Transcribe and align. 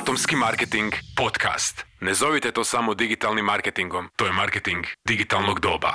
Atomski 0.00 0.36
marketing 0.36 0.92
podcast. 1.16 1.84
Ne 2.00 2.14
zovite 2.14 2.52
to 2.52 2.64
samo 2.64 2.94
digitalnim 2.94 3.44
marketingom, 3.44 4.08
to 4.16 4.26
je 4.26 4.32
marketing 4.32 4.84
digitalnog 5.08 5.60
doba. 5.60 5.92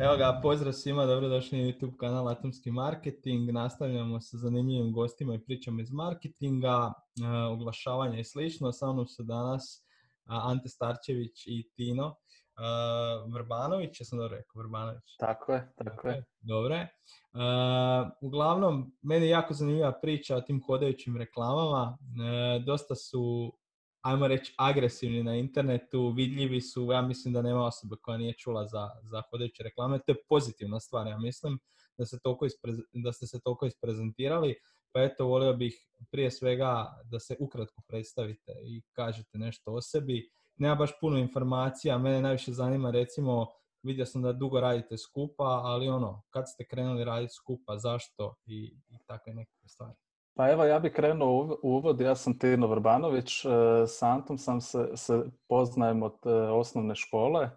Evo 0.00 0.16
ga, 0.16 0.40
pozdrav 0.42 0.72
svima, 0.72 1.06
dobrodošli 1.06 1.58
na 1.58 1.64
YouTube 1.64 1.96
kanal 1.96 2.28
Atomski 2.28 2.70
marketing. 2.70 3.52
Nastavljamo 3.52 4.20
sa 4.20 4.36
zanimljivim 4.36 4.92
gostima 4.92 5.34
i 5.34 5.44
pričama 5.46 5.82
iz 5.82 5.92
marketinga, 5.92 6.92
e, 6.92 7.26
oglašavanja 7.52 8.18
i 8.18 8.24
slično. 8.24 8.72
Sa 8.72 8.92
mnom 8.92 9.06
su 9.06 9.22
danas 9.22 9.84
Ante 10.24 10.68
Starčević 10.68 11.46
i 11.46 11.70
Tino 11.76 12.14
uh, 12.58 13.34
Vrbanović, 13.34 14.00
ja 14.00 14.04
sam 14.04 14.18
dobro 14.18 14.36
rekao, 14.36 14.62
Vrbanović. 14.62 15.16
Tako 15.18 15.52
je, 15.52 15.72
tako 15.76 16.08
je. 16.08 16.24
Dobre. 16.40 16.88
Uh, 17.32 18.10
uglavnom, 18.20 18.96
meni 19.02 19.26
je 19.26 19.30
jako 19.30 19.54
zanimljiva 19.54 19.92
priča 19.92 20.36
o 20.36 20.40
tim 20.40 20.62
hodajućim 20.66 21.16
reklamama. 21.16 21.98
Uh, 22.00 22.64
dosta 22.64 22.94
su, 22.94 23.52
ajmo 24.00 24.28
reći, 24.28 24.54
agresivni 24.58 25.22
na 25.22 25.34
internetu, 25.36 26.12
vidljivi 26.16 26.60
su, 26.60 26.92
ja 26.92 27.02
mislim 27.02 27.34
da 27.34 27.42
nema 27.42 27.66
osobe 27.66 27.96
koja 28.02 28.18
nije 28.18 28.32
čula 28.32 28.66
za, 28.66 28.90
za 29.02 29.22
hodajuće 29.30 29.62
reklame. 29.62 29.98
To 29.98 30.12
je 30.12 30.22
pozitivna 30.28 30.80
stvar, 30.80 31.06
ja 31.06 31.18
mislim, 31.18 31.58
da, 31.98 32.06
se 32.06 32.18
toliko 32.22 32.46
isprez- 32.46 32.84
da 32.92 33.12
ste 33.12 33.26
se 33.26 33.40
toliko 33.40 33.66
isprezentirali. 33.66 34.54
Pa 34.92 35.02
eto, 35.02 35.26
volio 35.26 35.52
bih 35.52 35.86
prije 36.10 36.30
svega 36.30 37.00
da 37.04 37.20
se 37.20 37.36
ukratko 37.40 37.82
predstavite 37.88 38.52
i 38.64 38.82
kažete 38.92 39.38
nešto 39.38 39.72
o 39.72 39.80
sebi. 39.80 40.30
Nema 40.56 40.74
baš 40.74 41.00
puno 41.00 41.18
informacija, 41.18 41.98
mene 41.98 42.22
najviše 42.22 42.52
zanima 42.52 42.90
recimo, 42.90 43.46
vidio 43.82 44.06
sam 44.06 44.22
da 44.22 44.32
dugo 44.32 44.60
radite 44.60 44.98
skupa, 44.98 45.44
ali 45.44 45.88
ono, 45.88 46.22
kad 46.30 46.44
ste 46.48 46.66
krenuli 46.66 47.04
raditi 47.04 47.34
skupa, 47.34 47.78
zašto 47.78 48.34
i, 48.46 48.64
i 48.88 48.98
takve 49.06 49.34
nekakve 49.34 49.68
stvari. 49.68 49.94
Pa 50.36 50.50
evo, 50.50 50.64
ja 50.64 50.78
bih 50.78 50.92
krenuo 50.92 51.58
u 51.62 51.76
uvod. 51.76 52.00
Ja 52.00 52.14
sam 52.14 52.38
Tino 52.38 52.66
Vrbanović. 52.66 53.44
e, 53.44 53.48
S 53.86 54.02
Antom 54.02 54.38
sam 54.38 54.60
se, 54.60 54.88
se 54.94 55.22
poznajem 55.48 56.02
od 56.02 56.16
e, 56.26 56.30
osnovne 56.30 56.94
škole 56.94 57.50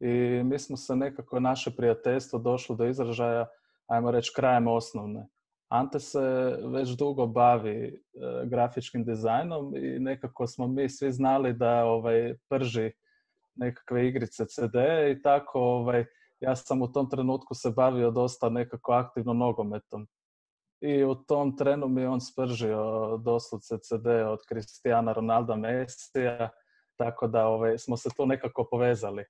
i 0.00 0.42
mi 0.44 0.58
smo 0.58 0.76
se 0.76 0.96
nekako, 0.96 1.40
naše 1.40 1.70
prijateljstvo 1.76 2.38
došlo 2.38 2.76
do 2.76 2.86
izražaja, 2.86 3.46
ajmo 3.86 4.10
reći, 4.10 4.32
krajem 4.36 4.68
osnovne. 4.68 5.28
Ante 5.70 6.00
se 6.00 6.20
već 6.64 6.88
dugo 6.88 7.26
bavi 7.26 7.84
e, 7.84 7.98
grafičkim 8.46 9.04
dizajnom 9.04 9.76
i 9.76 9.98
nekako 9.98 10.46
smo 10.46 10.66
mi 10.66 10.88
svi 10.88 11.12
znali 11.12 11.52
da 11.52 11.84
ovaj, 11.84 12.34
prži 12.48 12.92
nekakve 13.54 14.08
igrice 14.08 14.44
CD 14.46 14.74
i 15.10 15.22
tako 15.22 15.60
ovaj, 15.60 16.04
ja 16.40 16.56
sam 16.56 16.82
u 16.82 16.92
tom 16.92 17.10
trenutku 17.10 17.54
se 17.54 17.70
bavio 17.70 18.10
dosta 18.10 18.48
nekako 18.48 18.92
aktivno 18.92 19.32
nogometom. 19.32 20.08
I 20.80 21.04
u 21.04 21.14
tom 21.14 21.56
trenu 21.56 21.88
mi 21.88 22.00
je 22.00 22.08
on 22.08 22.20
spržio 22.20 23.16
doslovce 23.24 23.78
CD 23.78 24.06
od 24.06 24.38
Cristiana 24.48 25.12
Ronalda 25.12 25.56
Messija, 25.56 26.48
tako 26.96 27.26
da 27.26 27.46
ovaj, 27.46 27.78
smo 27.78 27.96
se 27.96 28.08
tu 28.16 28.26
nekako 28.26 28.66
povezali. 28.70 29.24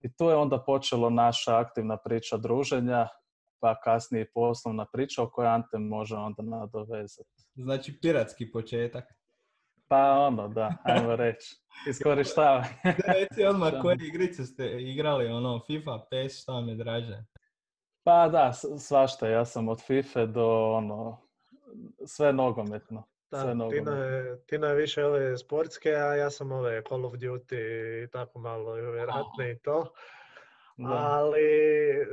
I 0.00 0.12
tu 0.12 0.24
je 0.24 0.36
onda 0.36 0.58
počelo 0.58 1.10
naša 1.10 1.58
aktivna 1.58 1.96
priča 1.96 2.36
druženja, 2.36 3.08
pa 3.60 3.80
kasnije 3.80 4.30
poslovna 4.34 4.86
priča 4.92 5.22
o 5.22 5.30
kojoj 5.30 5.48
Ante 5.48 5.78
može 5.78 6.16
onda 6.16 6.42
nadovezati. 6.42 7.30
Znači, 7.54 7.98
piratski 8.02 8.50
početak. 8.52 9.04
Pa 9.88 10.12
ono, 10.12 10.48
da, 10.48 10.74
ajmo 10.84 11.16
reći. 11.16 11.56
Iskorištavanje. 11.88 12.68
Reci 12.84 13.44
odmah 13.44 13.72
koje 13.82 13.96
igrice 14.00 14.44
ste 14.44 14.82
igrali, 14.82 15.26
ono, 15.26 15.60
FIFA, 15.66 15.98
PES, 16.10 16.42
šta 16.42 16.52
vam 16.52 16.68
je 16.68 16.74
draže? 16.74 17.24
Pa 18.02 18.28
da, 18.28 18.52
svašta. 18.78 19.28
Ja 19.28 19.44
sam 19.44 19.68
od 19.68 19.82
FIFA 19.86 20.26
do 20.26 20.72
ono, 20.72 21.20
sve 22.06 22.32
nogometno. 22.32 23.04
Sve 23.30 23.38
Da, 23.38 23.44
Tina 23.44 23.54
nogometno. 23.54 23.92
je, 23.92 24.44
Tina 24.46 24.66
je 24.66 24.74
više 24.74 25.04
ove 25.04 25.38
sportske, 25.38 25.90
a 25.90 26.14
ja 26.14 26.30
sam 26.30 26.52
ove 26.52 26.82
Call 26.88 27.06
of 27.06 27.14
Duty 27.14 28.04
i 28.04 28.10
tako 28.10 28.38
malo 28.38 28.76
ratne 29.06 29.52
i 29.52 29.58
to. 29.58 29.92
Ali 30.86 31.48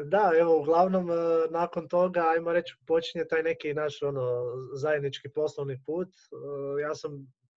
da, 0.06 0.32
evo 0.40 0.60
uglavnom 0.60 1.12
e, 1.12 1.16
nakon 1.50 1.88
toga, 1.88 2.24
ajmo 2.36 2.54
reći, 2.54 2.76
počinje 2.88 3.26
taj 3.26 3.44
neki 3.44 3.74
naš 3.74 4.02
ono 4.02 4.44
zajednički 4.74 5.30
poslovni 5.30 5.82
put. 5.86 6.08
E, 6.08 6.82
Ja 6.82 6.96
sam 6.96 7.12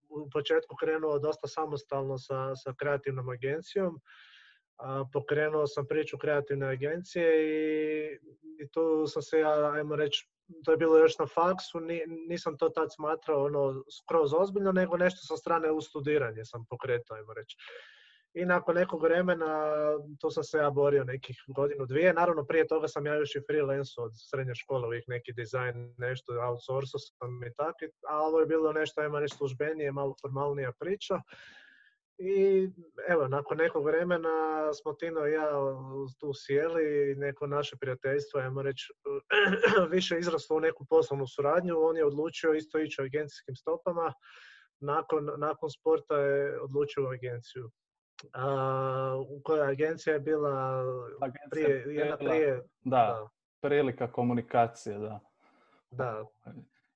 u 0.08 0.30
početku 0.30 0.76
krenuo 0.76 1.18
dosta 1.18 1.48
samostalno 1.48 2.18
sa, 2.18 2.56
sa 2.56 2.74
kreativnom 2.78 3.28
agencijom. 3.28 4.00
Pokrenuo 5.12 5.66
sam 5.66 5.86
priču 5.86 6.18
kreativne 6.18 6.66
agencije 6.66 7.28
i, 7.46 8.18
i 8.62 8.68
tu 8.70 9.06
sam 9.06 9.22
se 9.22 9.38
ja, 9.38 9.72
ajmo 9.72 9.96
reći, 9.96 10.30
to 10.64 10.70
je 10.70 10.76
bilo 10.76 10.98
još 10.98 11.18
na 11.18 11.26
faksu, 11.26 11.80
ni- 11.80 12.04
nisam 12.28 12.58
to 12.58 12.68
tad 12.68 12.88
smatrao 12.94 13.44
ono 13.44 13.84
skroz 13.98 14.34
ozbiljno, 14.34 14.72
nego 14.72 14.96
nešto 14.96 15.26
sa 15.26 15.36
strane 15.36 15.70
u 15.70 15.80
studiranje 15.80 16.44
sam 16.44 16.64
pokretao, 16.70 17.16
ajmo 17.16 17.34
reći. 17.34 17.56
I 18.34 18.44
nakon 18.44 18.74
nekog 18.74 19.02
vremena, 19.02 19.72
tu 20.20 20.30
sam 20.30 20.44
se 20.44 20.58
ja 20.58 20.70
borio 20.70 21.04
nekih 21.04 21.36
godinu, 21.46 21.86
dvije. 21.86 22.12
Naravno, 22.14 22.44
prije 22.44 22.66
toga 22.66 22.88
sam 22.88 23.06
ja 23.06 23.14
još 23.14 23.34
i 23.34 23.42
freelance 23.50 24.00
od 24.00 24.12
srednje 24.14 24.54
škole, 24.54 24.86
uvijek 24.86 25.04
neki 25.06 25.32
dizajn, 25.32 25.94
nešto 25.98 26.32
outsourcao 26.32 26.98
sam 26.98 27.44
i 27.44 27.52
tako. 27.56 27.78
A 28.08 28.20
ovo 28.20 28.40
je 28.40 28.46
bilo 28.46 28.72
nešto, 28.72 29.00
ajmo 29.00 29.20
reći, 29.20 29.36
službenije, 29.36 29.92
malo 29.92 30.14
formalnija 30.22 30.72
priča. 30.78 31.20
I 32.18 32.68
evo, 33.08 33.28
nakon 33.28 33.58
nekog 33.58 33.84
vremena 33.84 34.72
smo 34.74 34.92
Tino 34.92 35.26
i 35.26 35.32
ja 35.32 35.50
tu 36.20 36.32
sjeli, 36.34 37.14
neko 37.14 37.46
naše 37.46 37.76
prijateljstvo, 37.80 38.40
ajmo 38.40 38.62
reći, 38.62 38.92
više 39.96 40.18
izraslo 40.18 40.56
u 40.56 40.60
neku 40.60 40.86
poslovnu 40.88 41.26
suradnju. 41.26 41.74
On 41.78 41.96
je 41.96 42.04
odlučio 42.04 42.54
isto 42.54 42.78
ići 42.78 43.02
agencijskim 43.02 43.56
stopama. 43.56 44.12
Nakon, 44.80 45.30
nakon 45.36 45.70
sporta 45.70 46.16
je 46.16 46.60
odlučio 46.60 47.04
u 47.04 47.06
agenciju. 47.06 47.70
A, 48.32 49.24
u 49.28 49.40
kojoj 49.44 49.70
agencija 49.70 50.14
je 50.14 50.20
bila 50.20 50.84
Agencija 51.20 51.48
prije, 51.50 51.68
je 51.68 51.94
jedna 51.94 52.16
prije, 52.16 52.62
Da, 52.84 52.96
da, 52.96 53.28
prilika 53.60 54.12
komunikacije, 54.12 54.98
da. 54.98 55.20
da, 55.90 56.24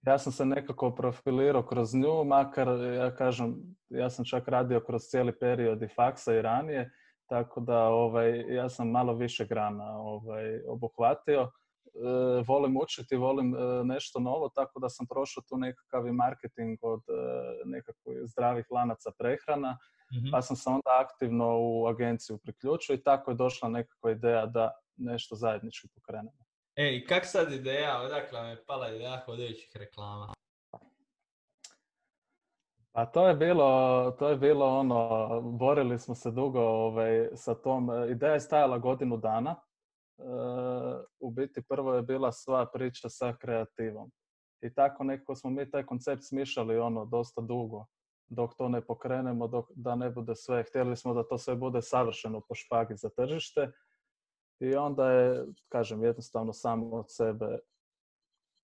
Ja 0.06 0.18
sam 0.18 0.32
se 0.32 0.44
nekako 0.44 0.90
profilirao 0.90 1.62
kroz 1.62 1.94
nju, 1.94 2.24
makar 2.24 2.68
ja 2.94 3.14
kažem, 3.14 3.54
ja 3.88 4.10
sam 4.10 4.24
čak 4.24 4.48
radio 4.48 4.80
kroz 4.80 5.02
cijeli 5.02 5.38
period 5.38 5.82
i 5.82 5.88
faksa 5.88 6.34
i 6.34 6.42
ranije, 6.42 6.90
tako 7.26 7.60
da 7.60 7.84
ovaj, 7.84 8.54
ja 8.54 8.68
sam 8.68 8.90
malo 8.90 9.14
više 9.14 9.46
grana 9.46 10.00
ovaj, 10.00 10.60
obuhvatio. 10.66 11.50
E, 11.94 12.42
volim 12.46 12.76
učiti, 12.76 13.16
volim 13.16 13.54
e, 13.54 13.84
nešto 13.84 14.20
novo, 14.20 14.48
tako 14.48 14.80
da 14.80 14.88
sam 14.88 15.06
prošao 15.06 15.42
tu 15.48 15.56
nekakav 15.56 16.06
i 16.06 16.12
marketing 16.12 16.78
od 16.82 17.00
e, 17.08 17.12
nekakvih 17.64 18.18
zdravih 18.24 18.66
lanaca 18.70 19.10
prehrana, 19.18 19.78
Mhm. 20.14 20.30
pa 20.30 20.42
sam 20.42 20.56
se 20.56 20.70
onda 20.70 20.90
aktivno 21.00 21.58
u 21.60 21.86
agenciju 21.86 22.38
priključio 22.38 22.94
i 22.94 23.02
tako 23.02 23.30
je 23.30 23.34
došla 23.34 23.68
nekakva 23.68 24.10
ideja 24.10 24.46
da 24.46 24.70
nešto 24.96 25.34
zajednički 25.34 25.88
pokrenemo. 25.94 26.38
E, 26.76 26.96
i 26.96 27.06
kak 27.06 27.26
sad 27.26 27.52
ideja, 27.52 28.00
odakle 28.00 28.40
vam 28.40 28.50
je 28.50 28.64
pala 28.66 28.88
ideja 28.88 29.22
hodajućih 29.26 29.76
reklama? 29.76 30.32
Pa 32.92 33.06
to 33.06 33.28
je 33.28 33.34
bilo, 33.34 34.10
to 34.18 34.28
je 34.28 34.36
bilo 34.36 34.78
ono, 34.78 35.40
borili 35.40 35.98
smo 35.98 36.14
se 36.14 36.30
dugo 36.30 36.60
ovaj, 36.60 37.28
sa 37.34 37.54
tom, 37.54 37.90
ideja 38.10 38.32
je 38.32 38.40
stajala 38.40 38.78
godinu 38.78 39.16
dana. 39.16 39.54
U 41.20 41.30
biti 41.30 41.62
prvo 41.68 41.94
je 41.94 42.02
bila 42.02 42.32
sva 42.32 42.66
priča 42.72 43.08
sa 43.08 43.36
kreativom. 43.40 44.10
I 44.62 44.74
tako 44.74 45.04
nekako 45.04 45.34
smo 45.34 45.50
mi 45.50 45.70
taj 45.70 45.86
koncept 45.86 46.22
smišljali 46.22 46.78
ono 46.78 47.04
dosta 47.04 47.40
dugo 47.40 47.86
dok 48.32 48.54
to 48.54 48.68
ne 48.68 48.80
pokrenemo, 48.80 49.48
dok, 49.48 49.70
da 49.74 49.94
ne 49.94 50.10
bude 50.10 50.34
sve. 50.36 50.64
Htjeli 50.68 50.96
smo 50.96 51.14
da 51.14 51.22
to 51.22 51.38
sve 51.38 51.54
bude 51.56 51.82
savršeno 51.82 52.40
po 52.48 52.54
špagi 52.54 52.96
za 52.96 53.08
tržište. 53.08 53.72
I 54.60 54.74
onda 54.74 55.10
je, 55.10 55.46
kažem, 55.68 56.04
jednostavno 56.04 56.52
samo 56.52 56.96
od 56.96 57.04
sebe 57.08 57.58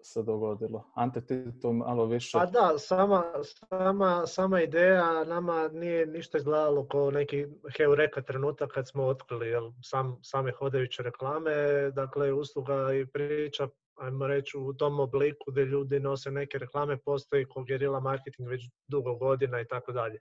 se 0.02 0.22
dogodilo. 0.22 0.84
Ante, 0.94 1.26
ti 1.26 1.60
tu 1.60 1.72
malo 1.72 2.06
više... 2.06 2.38
Pa 2.38 2.46
da, 2.46 2.78
sama, 2.78 3.24
sama, 3.68 4.26
sama 4.26 4.62
ideja 4.62 5.24
nama 5.24 5.68
nije 5.68 6.06
ništa 6.06 6.38
izgledalo 6.38 6.88
kao 6.88 7.10
neki 7.10 7.46
heureka 7.76 8.22
trenutak 8.22 8.70
kad 8.72 8.88
smo 8.88 9.06
otkrili 9.06 9.48
jel, 9.48 9.70
sam, 9.82 10.18
same 10.22 10.52
hodajuće 10.52 11.02
reklame, 11.02 11.90
dakle 11.90 12.32
usluga 12.32 12.92
i 12.92 13.06
priča, 13.06 13.68
ajmo 14.00 14.26
reći 14.26 14.58
u 14.58 14.74
tom 14.74 15.00
obliku 15.00 15.50
gdje 15.50 15.64
ljudi 15.64 16.00
nose 16.00 16.30
neke 16.30 16.58
reklame, 16.58 16.96
postoji 16.96 17.46
kao 17.54 17.62
gerila 17.62 18.00
marketing 18.00 18.48
već 18.48 18.70
dugo 18.88 19.14
godina 19.14 19.60
i 19.60 19.66
tako 19.66 19.92
dalje. 19.92 20.18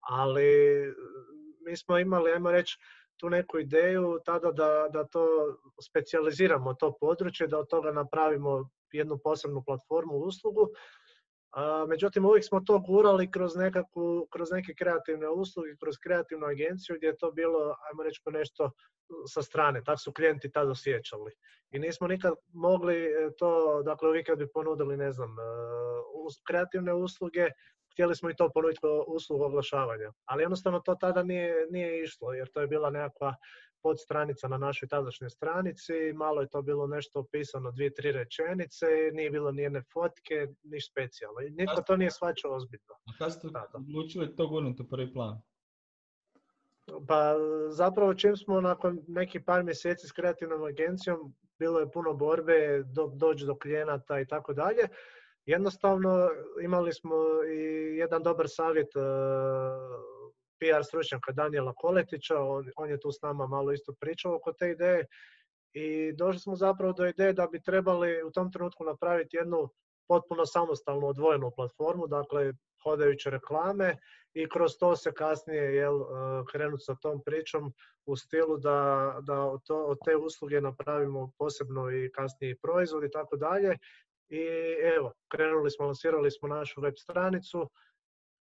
Ali 0.00 0.50
mi 1.66 1.76
smo 1.76 1.98
imali, 1.98 2.32
ajmo 2.32 2.50
reći, 2.50 2.78
tu 3.18 3.30
neku 3.30 3.58
ideju 3.58 4.18
tada 4.24 4.52
da, 4.52 4.88
da 4.92 5.04
to 5.04 5.26
specijaliziramo 5.88 6.74
to 6.74 6.92
područje, 7.00 7.46
da 7.46 7.58
od 7.58 7.68
toga 7.68 7.92
napravimo 7.92 8.70
jednu 8.92 9.18
posebnu 9.24 9.62
platformu 9.66 10.14
uslugu. 10.14 10.68
A, 11.50 11.86
međutim, 11.88 12.24
uvijek 12.24 12.44
smo 12.44 12.60
to 12.60 12.78
gurali 12.78 13.30
kroz, 13.30 13.56
nekakvu, 13.56 14.26
kroz 14.30 14.50
neke 14.50 14.74
kreativne 14.74 15.28
usluge, 15.28 15.76
kroz 15.80 15.94
kreativnu 16.02 16.46
agenciju 16.46 16.96
gdje 16.96 17.06
je 17.06 17.16
to 17.16 17.32
bilo, 17.32 17.74
ajmo 17.90 18.02
reći, 18.02 18.20
nešto 18.26 18.70
sa 19.26 19.42
strane. 19.42 19.82
Tako 19.84 19.98
su 19.98 20.12
klijenti 20.12 20.50
tada 20.50 20.70
osjećali. 20.70 21.32
I 21.70 21.78
nismo 21.78 22.08
nikad 22.08 22.34
mogli 22.52 23.04
e, 23.04 23.30
to, 23.38 23.82
dakle 23.82 24.08
uvijek 24.08 24.26
kad 24.26 24.38
bi 24.38 24.52
ponudili, 24.52 24.96
ne 24.96 25.12
znam, 25.12 25.30
e, 25.38 25.42
kreativne 26.46 26.94
usluge, 26.94 27.48
htjeli 27.98 28.16
smo 28.16 28.30
i 28.30 28.36
to 28.36 28.50
ponuditi 28.54 28.80
kao 28.80 29.04
uslugu 29.08 29.44
oglašavanja. 29.44 30.12
Ali 30.24 30.42
jednostavno 30.42 30.80
to 30.80 30.94
tada 30.94 31.22
nije, 31.22 31.66
nije 31.70 32.02
išlo, 32.02 32.32
jer 32.32 32.48
to 32.48 32.60
je 32.60 32.66
bila 32.66 32.90
nekakva 32.90 33.34
podstranica 33.82 34.48
na 34.48 34.58
našoj 34.58 34.88
tadašnjoj 34.88 35.30
stranici, 35.30 35.92
malo 36.14 36.40
je 36.40 36.48
to 36.48 36.62
bilo 36.62 36.86
nešto 36.86 37.20
opisano, 37.20 37.70
dvije, 37.70 37.94
tri 37.94 38.12
rečenice, 38.12 38.86
nije 39.12 39.30
bilo 39.30 39.52
nijedne 39.52 39.82
fotke, 39.92 40.46
niš 40.62 40.90
specijalno. 40.90 41.40
Nitko 41.50 41.82
to 41.86 41.96
nije 41.96 42.10
shvaćao 42.10 42.54
ozbiljno. 42.54 42.94
A 43.06 43.10
kada 43.18 43.30
ste 43.30 43.48
odlučili 43.74 44.36
to 44.36 44.48
gurnuti 44.48 44.82
u 44.82 44.88
prvi 44.88 45.12
plan? 45.12 45.40
Pa 47.08 47.34
zapravo 47.70 48.14
čim 48.14 48.36
smo 48.36 48.60
nakon 48.60 49.00
nekih 49.08 49.42
par 49.46 49.64
mjeseci 49.64 50.06
s 50.06 50.12
kreativnom 50.12 50.64
agencijom, 50.64 51.34
bilo 51.58 51.80
je 51.80 51.90
puno 51.90 52.14
borbe, 52.14 52.82
do, 52.86 53.06
doći 53.14 53.46
do 53.46 53.58
klijenata 53.58 54.20
i 54.20 54.26
tako 54.26 54.52
dalje. 54.52 54.88
Jednostavno 55.48 56.30
imali 56.62 56.92
smo 56.92 57.14
i 57.52 57.60
jedan 57.96 58.22
dobar 58.22 58.46
savjet 58.48 58.96
e, 58.96 59.00
PR 60.58 60.84
stručnjaka 60.84 61.32
Daniela 61.32 61.72
Koletića, 61.76 62.40
on, 62.40 62.64
on 62.76 62.90
je 62.90 63.00
tu 63.00 63.12
s 63.12 63.22
nama 63.22 63.46
malo 63.46 63.72
isto 63.72 63.92
pričao 64.00 64.34
oko 64.34 64.52
te 64.52 64.70
ideje 64.70 65.06
i 65.72 66.12
došli 66.12 66.40
smo 66.40 66.56
zapravo 66.56 66.92
do 66.92 67.06
ideje 67.06 67.32
da 67.32 67.46
bi 67.46 67.62
trebali 67.62 68.22
u 68.22 68.30
tom 68.30 68.52
trenutku 68.52 68.84
napraviti 68.84 69.36
jednu 69.36 69.68
potpuno 70.08 70.46
samostalnu 70.46 71.06
odvojenu 71.06 71.52
platformu, 71.56 72.06
dakle 72.06 72.52
hodajuće 72.84 73.30
reklame 73.30 73.96
i 74.34 74.48
kroz 74.48 74.72
to 74.80 74.96
se 74.96 75.12
kasnije 75.12 75.74
jel, 75.74 76.00
e, 76.00 76.04
krenuti 76.52 76.84
sa 76.84 76.94
tom 76.94 77.22
pričom 77.24 77.72
u 78.06 78.16
stilu 78.16 78.56
da, 78.56 79.16
da 79.22 79.42
od, 79.42 79.60
to, 79.64 79.84
od 79.84 79.98
te 80.04 80.16
usluge 80.16 80.60
napravimo 80.60 81.30
posebno 81.38 81.90
i 81.90 82.10
kasnije 82.14 82.56
proizvod 82.62 83.04
i 83.04 83.10
tako 83.10 83.36
dalje. 83.36 83.76
I 84.28 84.40
evo, 84.96 85.12
krenuli 85.28 85.70
smo, 85.70 85.86
lansirali 85.86 86.30
smo 86.30 86.48
našu 86.48 86.80
web 86.80 86.94
stranicu, 86.96 87.70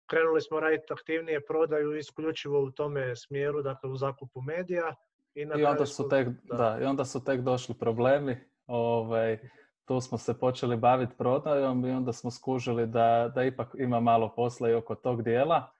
krenuli 0.07 0.41
smo 0.41 0.61
raditi 0.61 0.93
aktivnije 0.93 1.41
prodaju 1.47 1.97
isključivo 1.97 2.63
u 2.63 2.71
tome 2.71 3.17
smjeru, 3.17 3.63
dakle 3.63 3.91
u 3.91 3.97
zakupu 3.97 4.41
medija. 4.41 4.95
I, 5.35 5.41
I 5.41 5.65
onda, 5.65 5.87
su 5.87 6.09
tek, 6.09 6.29
da. 6.43 6.79
i 6.83 6.85
onda 6.85 7.05
su 7.05 7.25
tek 7.25 7.41
došli 7.41 7.75
problemi. 7.79 8.37
Ovaj, 8.67 9.39
tu 9.85 10.01
smo 10.01 10.19
se 10.19 10.39
počeli 10.39 10.77
baviti 10.77 11.15
prodajom 11.19 11.85
i 11.85 11.91
onda 11.91 12.13
smo 12.13 12.31
skužili 12.31 12.87
da, 12.87 13.33
da 13.35 13.45
ipak 13.45 13.75
ima 13.79 14.01
malo 14.01 14.33
posla 14.37 14.71
i 14.71 14.75
oko 14.75 14.95
tog 14.95 15.23
dijela. 15.23 15.71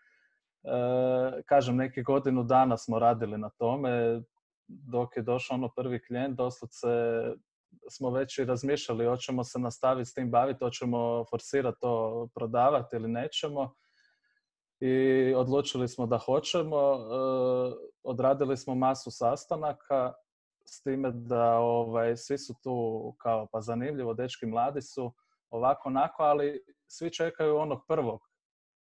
E, 0.65 1.43
kažem, 1.43 1.77
neki 1.77 2.03
godinu 2.03 2.45
dana 2.45 2.77
smo 2.77 2.99
radili 2.99 3.39
na 3.39 3.51
tome, 3.51 4.23
dok 4.67 5.17
je 5.17 5.23
došao 5.23 5.55
ono 5.55 5.69
prvi 5.69 6.03
klijent, 6.03 6.37
doslovce 6.37 6.89
smo 7.91 8.11
već 8.11 8.39
i 8.39 8.45
razmišljali 8.45 9.07
hoćemo 9.07 9.45
se 9.45 9.59
nastaviti 9.59 10.11
s 10.11 10.15
tim 10.15 10.31
baviti, 10.31 10.65
hoćemo 10.65 11.25
forsirati 11.31 11.79
to 11.81 12.29
prodavati 12.35 12.97
ili 12.97 13.09
nećemo. 13.09 13.75
I 14.81 15.35
odlučili 15.37 15.89
smo 15.89 16.07
da 16.07 16.19
hoćemo. 16.19 16.77
E, 16.77 16.99
odradili 18.03 18.57
smo 18.57 18.75
masu 18.75 19.11
sastanaka 19.11 20.13
s 20.65 20.83
time 20.83 21.11
da 21.11 21.59
ovaj, 21.59 22.17
svi 22.17 22.39
su 22.39 22.55
tu 22.63 23.15
kao 23.19 23.47
pa 23.53 23.61
zanimljivo, 23.61 24.15
dečki 24.15 24.47
mladi 24.47 24.83
su 24.83 25.13
ovako 25.51 25.89
onako, 25.89 26.23
ali 26.23 26.65
svi 26.87 27.13
čekaju 27.13 27.57
onog 27.57 27.81
prvog. 27.89 28.21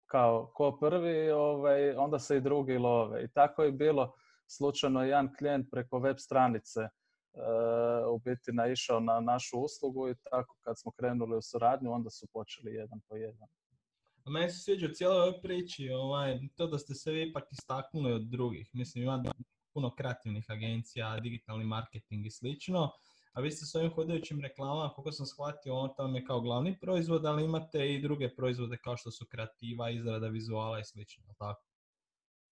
Kao 0.06 0.50
ko 0.54 0.78
prvi, 0.80 1.30
ovaj, 1.30 1.90
onda 1.96 2.18
se 2.18 2.36
i 2.36 2.40
drugi 2.40 2.78
love. 2.78 3.24
I 3.24 3.28
tako 3.28 3.62
je 3.62 3.72
bilo 3.72 4.14
slučajno 4.46 5.04
jedan 5.04 5.34
klijent 5.38 5.66
preko 5.70 5.98
web 5.98 6.16
stranice 6.18 6.80
u 8.14 8.18
biti 8.18 8.52
naišao 8.52 9.00
na 9.00 9.20
našu 9.20 9.58
uslugu 9.58 10.08
i 10.08 10.14
tako 10.30 10.56
kad 10.60 10.80
smo 10.80 10.92
krenuli 10.92 11.36
u 11.36 11.42
suradnju, 11.42 11.92
onda 11.92 12.10
su 12.10 12.26
počeli 12.32 12.74
jedan 12.74 13.00
po 13.08 13.16
jedan. 13.16 13.48
A 14.24 14.30
meni 14.30 14.50
se 14.50 14.58
sviđa 14.58 14.86
u 14.86 14.94
cijeloj 14.94 15.18
ovoj 15.18 15.40
priči 15.42 15.90
ovaj, 15.90 16.38
to 16.56 16.66
da 16.66 16.78
ste 16.78 16.94
se 16.94 17.22
ipak 17.22 17.44
istaknuli 17.52 18.12
od 18.12 18.22
drugih. 18.22 18.70
Mislim, 18.72 19.04
ima 19.04 19.22
puno 19.74 19.94
kreativnih 19.94 20.44
agencija, 20.48 21.20
digitalni 21.20 21.64
marketing 21.64 22.26
i 22.26 22.30
slično. 22.30 22.90
A 23.32 23.40
vi 23.40 23.50
ste 23.50 23.66
s 23.66 23.74
ovim 23.74 23.90
hodajućim 23.94 24.40
reklamama, 24.40 24.88
koliko 24.88 25.12
sam 25.12 25.26
shvatio, 25.26 25.74
on 25.74 25.90
tam 25.96 26.14
je 26.14 26.24
kao 26.24 26.40
glavni 26.40 26.78
proizvod, 26.80 27.26
ali 27.26 27.44
imate 27.44 27.94
i 27.94 28.02
druge 28.02 28.34
proizvode 28.36 28.76
kao 28.76 28.96
što 28.96 29.10
su 29.10 29.26
kreativa, 29.30 29.90
izrada 29.90 30.28
vizuala 30.28 30.80
i 30.80 30.84
slično, 30.84 31.34
tako? 31.38 31.67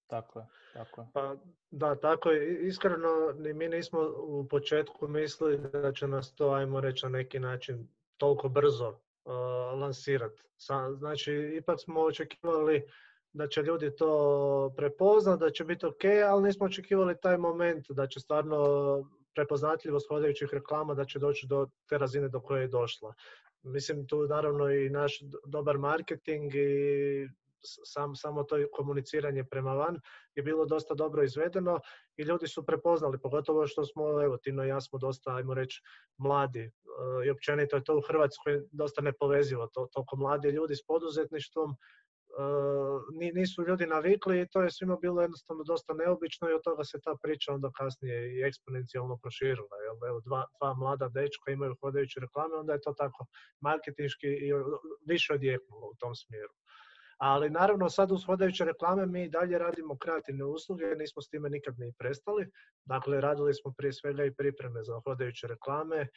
Tako 0.06 0.38
je, 0.38 0.46
tako 0.72 1.00
je. 1.00 1.06
Pa, 1.12 1.36
da, 1.70 1.94
tako 1.94 2.30
je. 2.30 2.66
Iskreno, 2.66 3.32
mi 3.54 3.68
nismo 3.68 4.00
u 4.16 4.48
početku 4.48 5.08
mislili 5.08 5.58
da 5.58 5.92
će 5.92 6.06
nas 6.06 6.34
to, 6.34 6.50
ajmo 6.50 6.80
reći, 6.80 7.06
na 7.06 7.10
neki 7.10 7.38
način 7.38 7.88
toliko 8.16 8.48
brzo 8.48 8.88
uh, 8.88 9.32
lansirati. 9.80 10.42
Znači, 10.98 11.32
ipak 11.58 11.80
smo 11.80 12.00
očekivali 12.00 12.82
da 13.32 13.48
će 13.48 13.62
ljudi 13.62 13.96
to 13.96 14.74
prepoznati, 14.76 15.40
da 15.40 15.50
će 15.50 15.64
biti 15.64 15.86
ok, 15.86 16.04
ali 16.28 16.42
nismo 16.42 16.66
očekivali 16.66 17.20
taj 17.20 17.38
moment 17.38 17.86
da 17.90 18.06
će 18.06 18.20
stvarno 18.20 18.58
prepoznatljivost 19.34 20.08
hodajućih 20.08 20.48
reklama 20.52 20.94
da 20.94 21.04
će 21.04 21.18
doći 21.18 21.46
do 21.46 21.66
te 21.88 21.98
razine 21.98 22.28
do 22.28 22.40
koje 22.40 22.60
je 22.60 22.68
došla. 22.68 23.14
Mislim 23.62 24.06
tu 24.06 24.26
naravno 24.28 24.70
i 24.70 24.90
naš 24.90 25.18
dobar 25.46 25.78
marketing 25.78 26.54
i 26.54 27.28
sam, 27.84 28.14
samo 28.16 28.44
to 28.44 28.56
komuniciranje 28.72 29.44
prema 29.44 29.74
van 29.74 30.00
je 30.34 30.42
bilo 30.42 30.64
dosta 30.66 30.94
dobro 30.94 31.22
izvedeno 31.22 31.80
i 32.16 32.22
ljudi 32.22 32.48
su 32.48 32.66
prepoznali, 32.66 33.20
pogotovo 33.20 33.66
što 33.66 33.84
smo, 33.84 34.22
evo 34.22 34.36
Tino 34.36 34.64
i 34.64 34.68
ja 34.68 34.80
smo 34.80 34.98
dosta, 34.98 35.34
ajmo 35.34 35.54
reći, 35.54 35.82
mladi 36.18 36.60
e, 36.60 36.70
i 37.26 37.30
općenito 37.30 37.76
je 37.76 37.84
to 37.84 37.96
u 37.96 38.02
Hrvatskoj 38.08 38.62
dosta 38.72 39.02
nepovezivo, 39.02 39.66
to, 39.66 39.88
toliko 39.92 40.16
mladi 40.16 40.48
ljudi 40.48 40.76
s 40.76 40.86
poduzetništvom, 40.86 41.76
nisu 43.34 43.64
ljudi 43.68 43.86
navikli 43.86 44.40
i 44.40 44.48
to 44.48 44.62
je 44.62 44.70
svima 44.70 44.96
bilo 44.96 45.22
jednostavno 45.22 45.64
dosta 45.64 45.94
neobično 45.94 46.50
i 46.50 46.52
od 46.52 46.62
toga 46.62 46.84
se 46.84 47.00
ta 47.00 47.16
priča 47.22 47.52
onda 47.52 47.70
kasnije 47.76 48.36
i 48.36 48.42
eksponencijalno 48.42 49.18
proširila. 49.22 49.76
Evo, 50.08 50.20
dva, 50.20 50.44
dva 50.58 50.74
mlada 50.74 51.08
dečka 51.08 51.50
imaju 51.50 51.76
hodajuće 51.80 52.20
reklame, 52.20 52.54
onda 52.54 52.72
je 52.72 52.80
to 52.80 52.92
tako 52.92 53.26
marketinški 53.60 54.26
i 54.26 54.52
više 55.06 55.34
odjeknulo 55.34 55.86
u 55.86 55.94
tom 55.98 56.14
smjeru. 56.14 56.52
Ali 57.18 57.50
naravno 57.50 57.90
sad 57.90 58.12
uz 58.12 58.24
hodajuće 58.24 58.64
reklame 58.64 59.06
mi 59.06 59.28
dalje 59.28 59.58
radimo 59.58 59.96
kreativne 59.98 60.44
usluge, 60.44 60.84
nismo 60.84 61.22
s 61.22 61.28
time 61.28 61.50
nikad 61.50 61.78
ni 61.78 61.92
prestali. 61.98 62.50
Dakle, 62.84 63.20
radili 63.20 63.54
smo 63.54 63.72
prije 63.76 63.92
svega 63.92 64.24
i 64.24 64.34
pripreme 64.34 64.82
za 64.82 65.00
hodajuće 65.04 65.46
reklame. 65.46 66.08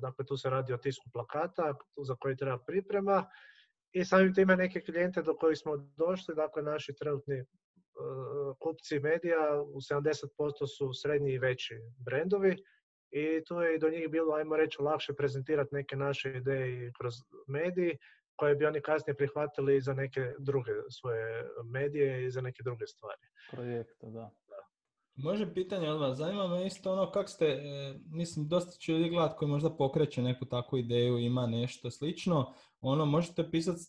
Dakle, 0.00 0.24
tu 0.26 0.36
se 0.36 0.50
radi 0.50 0.72
o 0.72 0.76
tisku 0.78 1.10
plakata 1.12 1.74
za 2.06 2.14
koji 2.14 2.36
treba 2.36 2.58
priprema 2.58 3.30
i 3.92 4.04
samim 4.04 4.34
time 4.34 4.56
neke 4.56 4.80
klijente 4.80 5.22
do 5.22 5.36
kojih 5.36 5.58
smo 5.58 5.76
došli, 5.76 6.34
dakle 6.34 6.62
naši 6.62 6.94
trenutni 6.94 7.40
uh, 7.40 8.56
kupci 8.58 9.00
medija 9.00 9.62
u 9.62 9.76
70% 9.76 10.66
su 10.78 10.92
srednji 10.92 11.32
i 11.32 11.38
veći 11.38 11.74
brendovi 12.04 12.56
i 13.10 13.44
tu 13.44 13.54
je 13.54 13.74
i 13.74 13.78
do 13.78 13.90
njih 13.90 14.08
bilo, 14.08 14.34
ajmo 14.34 14.56
reći, 14.56 14.82
lakše 14.82 15.12
prezentirati 15.12 15.74
neke 15.74 15.96
naše 15.96 16.36
ideje 16.36 16.92
kroz 16.98 17.14
mediji 17.46 17.98
koje 18.40 18.54
bi 18.54 18.66
oni 18.66 18.80
kasnije 18.80 19.16
prihvatili 19.16 19.76
i 19.76 19.80
za 19.80 19.94
neke 19.94 20.20
druge 20.38 20.72
svoje 20.90 21.48
medije 21.64 22.26
i 22.26 22.30
za 22.30 22.40
neke 22.40 22.62
druge 22.62 22.86
stvari. 22.86 23.26
Projekte, 23.50 24.06
da. 24.06 24.30
Može 25.14 25.54
pitanje 25.54 25.90
od 25.90 26.00
vas, 26.00 26.16
zanima 26.16 26.46
me 26.46 26.66
isto 26.66 26.92
ono 26.92 27.10
kak 27.10 27.28
ste, 27.28 27.46
e, 27.46 27.94
mislim 28.06 28.48
dosta 28.48 28.72
će 28.78 28.92
ljudi 28.92 29.08
gledat 29.08 29.36
koji 29.36 29.48
možda 29.48 29.76
pokreće 29.76 30.22
neku 30.22 30.44
takvu 30.44 30.78
ideju, 30.78 31.18
ima 31.18 31.46
nešto 31.46 31.90
slično, 31.90 32.52
ono 32.80 33.06
možete 33.06 33.50
pisati 33.50 33.80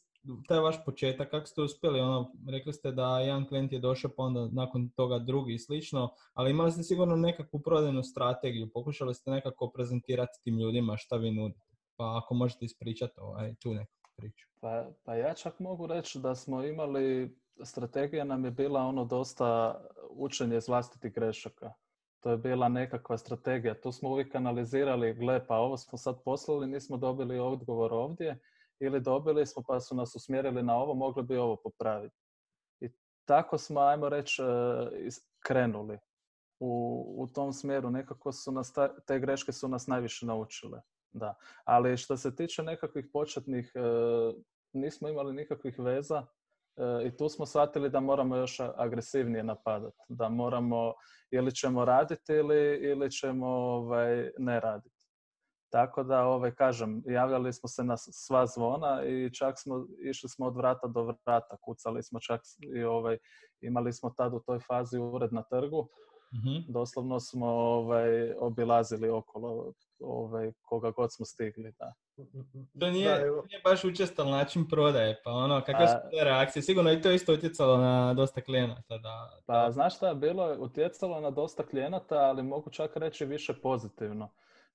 taj 0.47 0.59
vaš 0.59 0.85
početak, 0.85 1.29
kako 1.31 1.45
ste 1.45 1.61
uspjeli, 1.61 1.99
ono, 1.99 2.33
rekli 2.51 2.73
ste 2.73 2.91
da 2.91 3.19
jedan 3.19 3.47
klijent 3.47 3.71
je 3.71 3.79
došao 3.79 4.11
pa 4.17 4.23
onda 4.23 4.47
nakon 4.51 4.89
toga 4.89 5.19
drugi 5.19 5.53
i 5.53 5.59
slično, 5.59 6.09
ali 6.33 6.51
imali 6.51 6.71
ste 6.71 6.83
sigurno 6.83 7.15
nekakvu 7.15 7.61
prodajnu 7.61 8.03
strategiju, 8.03 8.69
pokušali 8.73 9.15
ste 9.15 9.31
nekako 9.31 9.71
prezentirati 9.75 10.39
tim 10.43 10.59
ljudima 10.59 10.97
šta 10.97 11.15
vi 11.15 11.31
nudite, 11.31 11.65
pa 11.95 12.21
ako 12.23 12.33
možete 12.33 12.65
ispričati 12.65 13.13
ovaj, 13.17 13.55
tu 13.61 13.73
neku 13.73 14.00
priču. 14.21 14.47
Pa, 14.59 14.89
pa 15.03 15.15
ja 15.15 15.33
čak 15.33 15.59
mogu 15.59 15.87
reći 15.87 16.19
da 16.19 16.35
smo 16.35 16.63
imali, 16.63 17.37
strategija 17.63 18.23
nam 18.23 18.45
je 18.45 18.51
bila 18.51 18.81
ono 18.81 19.05
dosta 19.05 19.81
učenje 20.09 20.57
iz 20.57 20.67
vlastitih 20.67 21.13
grešaka. 21.13 21.73
To 22.19 22.31
je 22.31 22.37
bila 22.37 22.69
nekakva 22.69 23.17
strategija. 23.17 23.81
Tu 23.81 23.91
smo 23.91 24.09
uvijek 24.09 24.35
analizirali, 24.35 25.13
gle, 25.13 25.47
pa 25.47 25.55
ovo 25.55 25.77
smo 25.77 25.97
sad 25.97 26.23
poslali, 26.25 26.67
nismo 26.67 26.97
dobili 26.97 27.39
odgovor 27.39 27.93
ovdje, 27.93 28.39
ili 28.79 29.01
dobili 29.01 29.45
smo 29.45 29.63
pa 29.67 29.79
su 29.79 29.95
nas 29.95 30.15
usmjerili 30.15 30.63
na 30.63 30.75
ovo, 30.75 30.93
mogli 30.93 31.23
bi 31.23 31.37
ovo 31.37 31.55
popraviti. 31.55 32.15
I 32.79 32.89
tako 33.25 33.57
smo, 33.57 33.79
ajmo 33.79 34.09
reći, 34.09 34.41
e, 34.41 35.09
krenuli 35.45 35.99
u, 36.59 37.03
u 37.17 37.27
tom 37.27 37.53
smjeru. 37.53 37.89
Nekako 37.89 38.31
su 38.31 38.51
nas, 38.51 38.73
te 39.07 39.19
greške 39.19 39.51
su 39.51 39.67
nas 39.67 39.87
najviše 39.87 40.25
naučile. 40.25 40.81
Da. 41.13 41.35
Ali 41.63 41.97
što 41.97 42.17
se 42.17 42.35
tiče 42.35 42.63
nekakvih 42.63 43.05
početnih, 43.13 43.71
e, 43.75 43.81
nismo 44.73 45.09
imali 45.09 45.33
nikakvih 45.33 45.79
veza 45.79 46.25
e, 46.77 47.07
i 47.07 47.17
tu 47.17 47.29
smo 47.29 47.45
shvatili 47.45 47.89
da 47.89 47.99
moramo 47.99 48.35
još 48.35 48.59
agresivnije 48.59 49.43
napadati. 49.43 49.97
Da 50.09 50.29
moramo, 50.29 50.93
ili 51.31 51.55
ćemo 51.55 51.85
raditi 51.85 52.33
ili, 52.33 52.79
ili 52.81 53.11
ćemo 53.11 53.47
ovaj, 53.47 54.31
ne 54.37 54.59
raditi. 54.59 55.01
Tako 55.71 56.03
da, 56.03 56.25
ovaj, 56.25 56.51
kažem, 56.51 57.03
javljali 57.05 57.53
smo 57.53 57.69
se 57.69 57.83
na 57.83 57.97
sva 57.97 58.45
zvona 58.45 59.03
i 59.05 59.33
čak 59.33 59.55
smo, 59.59 59.85
išli 59.99 60.29
smo 60.29 60.45
od 60.45 60.55
vrata 60.55 60.87
do 60.87 61.03
vrata, 61.03 61.57
kucali 61.61 62.03
smo 62.03 62.19
čak 62.19 62.41
i 62.75 62.83
ovaj, 62.83 63.17
imali 63.61 63.93
smo 63.93 64.09
tad 64.09 64.33
u 64.33 64.39
toj 64.39 64.59
fazi 64.59 64.97
ured 64.97 65.33
na 65.33 65.43
trgu. 65.43 65.89
Mhm. 66.33 66.55
Doslovno 66.67 67.19
smo 67.19 67.47
ovaj, 67.47 68.33
obilazili 68.33 69.09
okolo 69.09 69.73
ovaj, 69.99 70.51
koga 70.61 70.91
god 70.91 71.13
smo 71.13 71.25
stigli. 71.25 71.73
Da. 71.79 71.93
To 72.79 72.89
nije, 72.89 73.09
Da, 73.09 73.25
nije 73.25 73.61
baš 73.63 73.83
učestal 73.83 74.29
način 74.29 74.67
prodaje, 74.69 75.21
pa 75.23 75.31
ono, 75.31 75.61
kakve 75.65 75.87
su 75.87 75.93
te 76.11 76.23
reakcije? 76.23 76.63
Sigurno 76.63 76.89
je 76.89 77.01
to 77.01 77.11
isto 77.11 77.33
utjecalo 77.33 77.77
na 77.77 78.13
dosta 78.13 78.41
klijenata. 78.41 78.97
Da, 78.97 79.41
Pa 79.45 79.71
znaš 79.71 79.95
šta, 79.95 80.13
bilo 80.13 80.49
je 80.49 80.57
utjecalo 80.57 81.21
na 81.21 81.29
dosta 81.29 81.63
klijenata, 81.65 82.15
ali 82.15 82.43
mogu 82.43 82.69
čak 82.69 82.97
reći 82.97 83.25
više 83.25 83.53
pozitivno. 83.53 84.29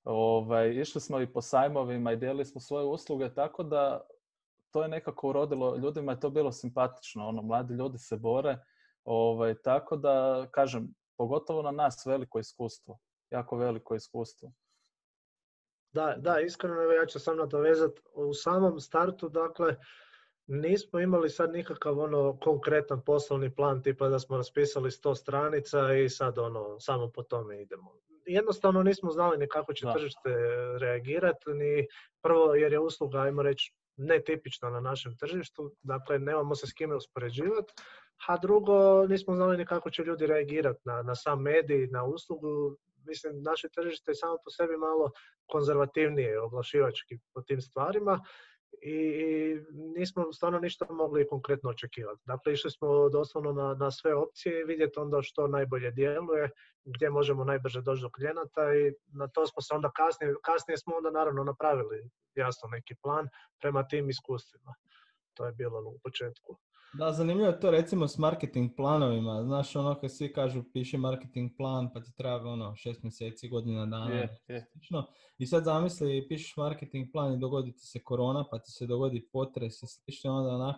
Ovaj, 0.05 0.71
išli 0.71 1.01
smo 1.01 1.21
i 1.21 1.33
po 1.33 1.43
sajmovima 1.43 2.13
i 2.13 2.17
dijelili 2.17 2.45
smo 2.45 2.61
svoje 2.61 2.87
usluge, 2.87 3.35
tako 3.35 3.63
da 3.63 4.01
to 4.71 4.83
je 4.83 4.89
nekako 4.89 5.29
urodilo, 5.29 5.77
ljudima 5.77 6.13
je 6.13 6.21
to 6.21 6.31
bilo 6.31 6.53
simpatično, 6.53 7.29
ono, 7.29 7.43
mladi 7.43 7.75
ljudi 7.75 7.99
se 7.99 8.17
bore, 8.17 8.59
ovaj, 9.05 9.55
tako 9.55 9.97
da, 9.97 10.47
kažem, 10.51 10.95
pogotovo 11.17 11.63
na 11.63 11.71
nas 11.71 12.07
veliko 12.07 12.39
iskustvo, 12.39 12.99
jako 13.31 13.57
veliko 13.57 13.95
iskustvo. 13.95 14.53
Da, 15.93 16.15
da, 16.19 16.41
iskreno 16.41 16.83
evo 16.83 16.93
ja 16.93 17.07
ću 17.07 17.19
sam 17.19 17.37
nadovezati. 17.37 18.01
U 18.15 18.35
samom 18.35 18.81
startu, 18.81 19.29
dakle, 19.29 19.77
nismo 20.47 21.01
imali 21.01 21.31
sad 21.31 21.53
nikakav 21.53 21.99
ono 21.99 22.39
konkretan 22.39 23.01
poslovni 23.05 23.55
plan, 23.55 23.83
tipa 23.83 24.09
da 24.09 24.19
smo 24.19 24.37
raspisali 24.37 24.91
100 24.91 25.15
stranica 25.15 25.95
i 25.95 26.09
sad 26.09 26.39
ono, 26.39 26.81
samo 26.81 27.11
po 27.15 27.23
tome 27.23 27.63
idemo. 27.63 27.93
Jednostavno 28.27 28.83
nismo 28.83 29.11
znali 29.11 29.39
ni 29.39 29.49
kako 29.49 29.73
će 29.73 29.87
Da. 29.87 29.93
tržište 29.93 30.31
reagirati, 30.79 31.51
ni 31.51 31.87
prvo 32.23 32.55
jer 32.55 32.73
je 32.73 32.79
usluga, 32.79 33.19
ajmo 33.19 33.43
reći, 33.43 33.75
netipična 33.97 34.71
na 34.71 34.81
našem 34.81 35.17
tržištu, 35.17 35.73
dakle 35.83 36.19
nemamo 36.19 36.55
se 36.55 36.67
s 36.67 36.73
kime 36.73 36.95
uspoređivati, 36.97 37.73
a 38.29 38.39
drugo 38.39 39.07
nismo 39.07 39.35
znali 39.35 39.57
ni 39.57 39.67
kako 39.67 39.91
će 39.91 40.03
ljudi 40.03 40.27
reagirati 40.27 40.81
na, 40.85 41.03
na 41.03 41.15
sam 41.15 41.43
medij, 41.43 41.87
na 41.87 42.05
uslugu. 42.05 42.77
Mislim, 43.07 43.43
naše 43.43 43.69
tržište 43.69 44.11
je 44.11 44.15
samo 44.15 44.37
po 44.45 44.51
sebi 44.51 44.77
malo 44.77 45.11
konzervativnije, 45.47 46.41
oglašivački 46.41 47.19
po 47.35 47.43
tim 47.43 47.61
stvarima 47.61 48.21
i 48.83 49.61
nismo 49.73 50.33
stvarno 50.33 50.59
ništa 50.59 50.87
mogli 50.91 51.29
konkretno 51.29 51.71
očekivati. 51.71 52.23
Dakle, 52.25 52.53
išli 52.53 52.71
smo 52.71 53.09
doslovno 53.09 53.53
na, 53.53 53.75
na 53.75 53.91
sve 53.91 54.15
opcije 54.15 54.61
i 54.61 54.65
vidjeti 54.65 54.99
onda 54.99 55.23
što 55.23 55.47
najbolje 55.49 55.91
djeluje, 55.91 56.51
gdje 56.85 57.11
možemo 57.11 57.45
najbrže 57.45 57.83
doći 57.83 58.03
do 58.03 58.11
klijenata 58.11 58.75
i 58.75 58.93
na 59.07 59.29
to 59.29 59.47
smo 59.47 59.63
se 59.63 59.75
onda 59.75 59.91
kasnije, 59.97 60.35
kasnije 60.43 60.79
smo 60.79 60.97
onda 60.97 61.11
naravno 61.11 61.45
napravili 61.45 62.11
jasno 62.35 62.69
neki 62.69 62.95
plan 63.03 63.29
prema 63.61 63.89
tim 63.89 64.11
iskustvima. 64.11 64.75
To 65.35 65.47
je 65.47 65.53
bilo 65.53 65.81
u 65.81 65.99
početku. 66.03 66.59
Da, 66.99 67.13
zanimljivo 67.13 67.49
je 67.49 67.61
to 67.61 67.71
recimo 67.71 68.09
s 68.09 68.19
marketing 68.19 68.71
planovima. 68.77 69.43
Znaš, 69.45 69.77
ono 69.77 70.01
kad 70.01 70.13
svi 70.13 70.33
kažu 70.33 70.63
piši 70.73 70.97
marketing 70.97 71.51
plan 71.57 71.93
pa 71.93 72.01
ti 72.01 72.17
treba 72.17 72.51
ono 72.51 72.77
šest 72.77 73.03
mjeseci, 73.03 73.49
godina 73.49 73.87
dana. 73.87 74.15
Je, 74.15 74.39
je. 74.49 74.67
I 75.39 75.47
sad 75.47 75.65
zamisli, 75.65 76.27
pišeš 76.29 76.57
marketing 76.57 77.09
plan 77.13 77.35
i 77.35 77.39
dogodi 77.39 77.73
ti 77.73 77.87
se 77.87 78.05
korona, 78.05 78.45
pa 78.51 78.59
ti 78.59 78.71
se 78.71 78.87
dogodi 78.87 79.29
potres 79.33 79.83
i 79.83 79.87
slično, 79.87 80.37
onda 80.37 80.55
onak, 80.55 80.77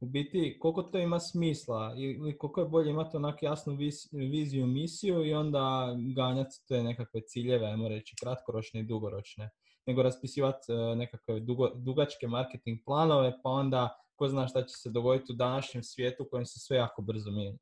u 0.00 0.06
biti, 0.06 0.58
koliko 0.60 0.82
to 0.82 0.98
ima 0.98 1.20
smisla 1.20 1.94
ili 1.96 2.38
koliko 2.38 2.60
je 2.60 2.68
bolje 2.68 2.90
imati 2.90 3.16
onak 3.16 3.42
jasnu 3.42 3.74
vis- 3.74 4.08
viziju, 4.12 4.66
misiju 4.66 5.24
i 5.26 5.34
onda 5.34 5.94
ganjati 6.16 6.56
te 6.68 6.82
nekakve 6.82 7.20
ciljeve, 7.20 7.66
ajmo 7.66 7.88
reći, 7.88 8.16
kratkoročne 8.22 8.80
i 8.80 8.86
dugoročne, 8.86 9.50
nego 9.86 10.02
raspisivati 10.02 10.72
e, 10.72 10.96
nekakve 10.96 11.40
dugo, 11.40 11.70
dugačke 11.74 12.26
marketing 12.26 12.78
planove, 12.84 13.32
pa 13.42 13.50
onda 13.50 14.03
ko 14.16 14.28
zna 14.28 14.48
šta 14.48 14.62
će 14.62 14.76
se 14.76 14.90
dogoditi 14.90 15.32
u 15.32 15.36
današnjem 15.36 15.82
svijetu 15.82 16.22
u 16.22 16.26
kojem 16.30 16.46
se 16.46 16.60
sve 16.60 16.76
jako 16.76 17.02
brzo 17.02 17.30
mijenja. 17.30 17.58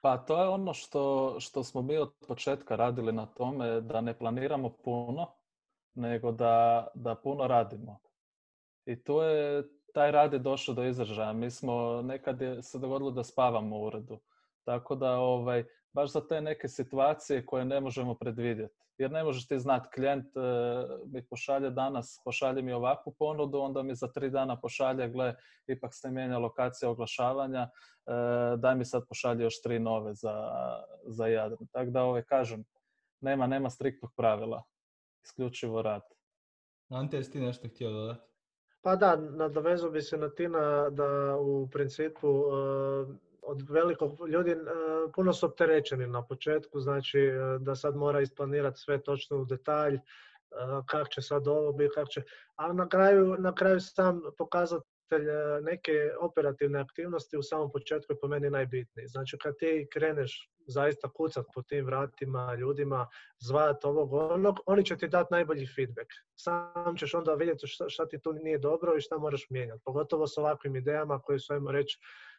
Pa 0.00 0.18
to 0.18 0.42
je 0.42 0.48
ono 0.48 0.74
što, 0.74 1.36
što 1.40 1.64
smo 1.64 1.82
mi 1.82 1.96
od 1.96 2.12
početka 2.28 2.76
radili 2.76 3.12
na 3.12 3.26
tome, 3.26 3.80
da 3.80 4.00
ne 4.00 4.18
planiramo 4.18 4.76
puno, 4.84 5.26
nego 5.94 6.32
da, 6.32 6.86
da 6.94 7.14
puno 7.14 7.46
radimo. 7.46 7.98
I 8.86 9.04
tu 9.04 9.14
je, 9.14 9.64
taj 9.94 10.10
rad 10.10 10.32
je 10.32 10.38
došao 10.38 10.74
do 10.74 10.84
izražaja. 10.84 11.32
Mi 11.32 11.50
smo, 11.50 12.02
nekad 12.02 12.40
je 12.40 12.62
se 12.62 12.78
dogodilo 12.78 13.10
da 13.10 13.24
spavamo 13.24 13.76
u 13.76 13.86
uredu. 13.86 14.18
Tako 14.64 14.94
da, 14.94 15.18
ovaj, 15.18 15.64
baš 15.92 16.12
za 16.12 16.26
te 16.26 16.40
neke 16.40 16.68
situacije 16.68 17.46
koje 17.46 17.64
ne 17.64 17.80
možemo 17.80 18.14
predvidjeti. 18.14 18.74
Jer 18.98 19.10
ne 19.10 19.24
možeš 19.24 19.46
ti 19.46 19.58
znati, 19.58 19.88
klijent 19.94 20.36
e, 20.36 20.40
mi 21.06 21.26
pošalje 21.26 21.70
danas, 21.70 22.20
pošalje 22.24 22.62
mi 22.62 22.72
ovakvu 22.72 23.14
ponudu, 23.18 23.58
onda 23.58 23.82
mi 23.82 23.94
za 23.94 24.08
tri 24.08 24.30
dana 24.30 24.60
pošalje, 24.60 25.08
gle, 25.08 25.34
ipak 25.66 25.90
se 25.94 26.10
mijenja 26.10 26.38
lokacija 26.38 26.90
oglašavanja, 26.90 27.62
e, 27.62 27.70
daj 28.56 28.76
mi 28.76 28.84
sad 28.84 29.02
pošalje 29.08 29.42
još 29.42 29.62
tri 29.62 29.78
nove 29.78 30.14
za, 30.14 30.50
za 31.06 31.26
Jadran. 31.26 31.66
Tako 31.72 31.90
da, 31.90 32.02
ovaj, 32.02 32.22
kažem, 32.22 32.64
nema, 33.20 33.46
nema 33.46 33.70
striktnog 33.70 34.12
pravila, 34.16 34.62
isključivo 35.24 35.82
rad. 35.82 36.02
Ante, 36.88 37.16
jesi 37.16 37.32
ti 37.32 37.40
nešto 37.40 37.68
htio 37.68 37.90
dodati? 37.90 38.28
Pa 38.82 38.96
da, 38.96 39.16
nadovezao 39.16 39.90
bi 39.90 40.02
se 40.02 40.16
na 40.16 40.30
Tina 40.30 40.90
da 40.90 41.36
u 41.40 41.68
principu 41.72 42.28
eh, 42.28 43.27
od 43.48 43.70
velikog 43.70 44.28
ljudi 44.28 44.50
eh, 44.50 44.56
puno 45.14 45.32
su 45.32 45.46
opterećeni 45.46 46.06
na 46.06 46.26
početku, 46.26 46.80
znači 46.80 47.18
eh, 47.18 47.58
da 47.60 47.74
sad 47.74 47.96
mora 47.96 48.20
isplanirati 48.20 48.80
sve 48.80 49.02
točno 49.02 49.36
u 49.36 49.44
detalj, 49.44 49.94
eh, 49.94 50.00
kak 50.86 51.08
će 51.08 51.22
sad 51.22 51.48
ovo 51.48 51.72
biti, 51.72 51.94
kak 51.94 52.08
će, 52.08 52.22
a 52.56 52.72
na 52.72 52.88
kraju, 52.88 53.36
na 53.38 53.54
kraju 53.54 53.80
sam 53.80 54.22
pokazatelj 54.38 55.26
neke 55.62 55.92
operativne 56.20 56.80
aktivnosti 56.80 57.36
u 57.36 57.42
samom 57.42 57.72
početku 57.72 58.12
je 58.12 58.20
po 58.20 58.28
meni 58.28 58.50
najbitniji. 58.50 59.06
Znači 59.06 59.38
kad 59.38 59.56
ti 59.58 59.88
kreneš 59.92 60.50
zaista 60.66 61.08
kucat 61.08 61.46
po 61.54 61.62
tim 61.62 61.86
vratima, 61.86 62.54
ljudima, 62.54 63.08
zvat 63.38 63.84
ovog 63.84 64.12
onog, 64.12 64.56
oni 64.66 64.84
će 64.84 64.96
ti 64.96 65.08
dati 65.08 65.28
najbolji 65.30 65.66
feedback. 65.76 66.08
Sam 66.36 66.96
ćeš 66.96 67.14
onda 67.14 67.34
vidjeti 67.34 67.66
šta, 67.66 67.88
šta 67.88 68.08
ti 68.08 68.20
tu 68.20 68.32
nije 68.32 68.58
dobro 68.58 68.96
i 68.96 69.00
šta 69.00 69.18
moraš 69.18 69.46
mijenjati. 69.50 69.82
Pogotovo 69.84 70.26
s 70.26 70.38
ovakvim 70.38 70.76
idejama 70.76 71.18
koje 71.18 71.38
su, 71.38 71.52
ajmo 71.52 71.72
reći, 71.72 71.98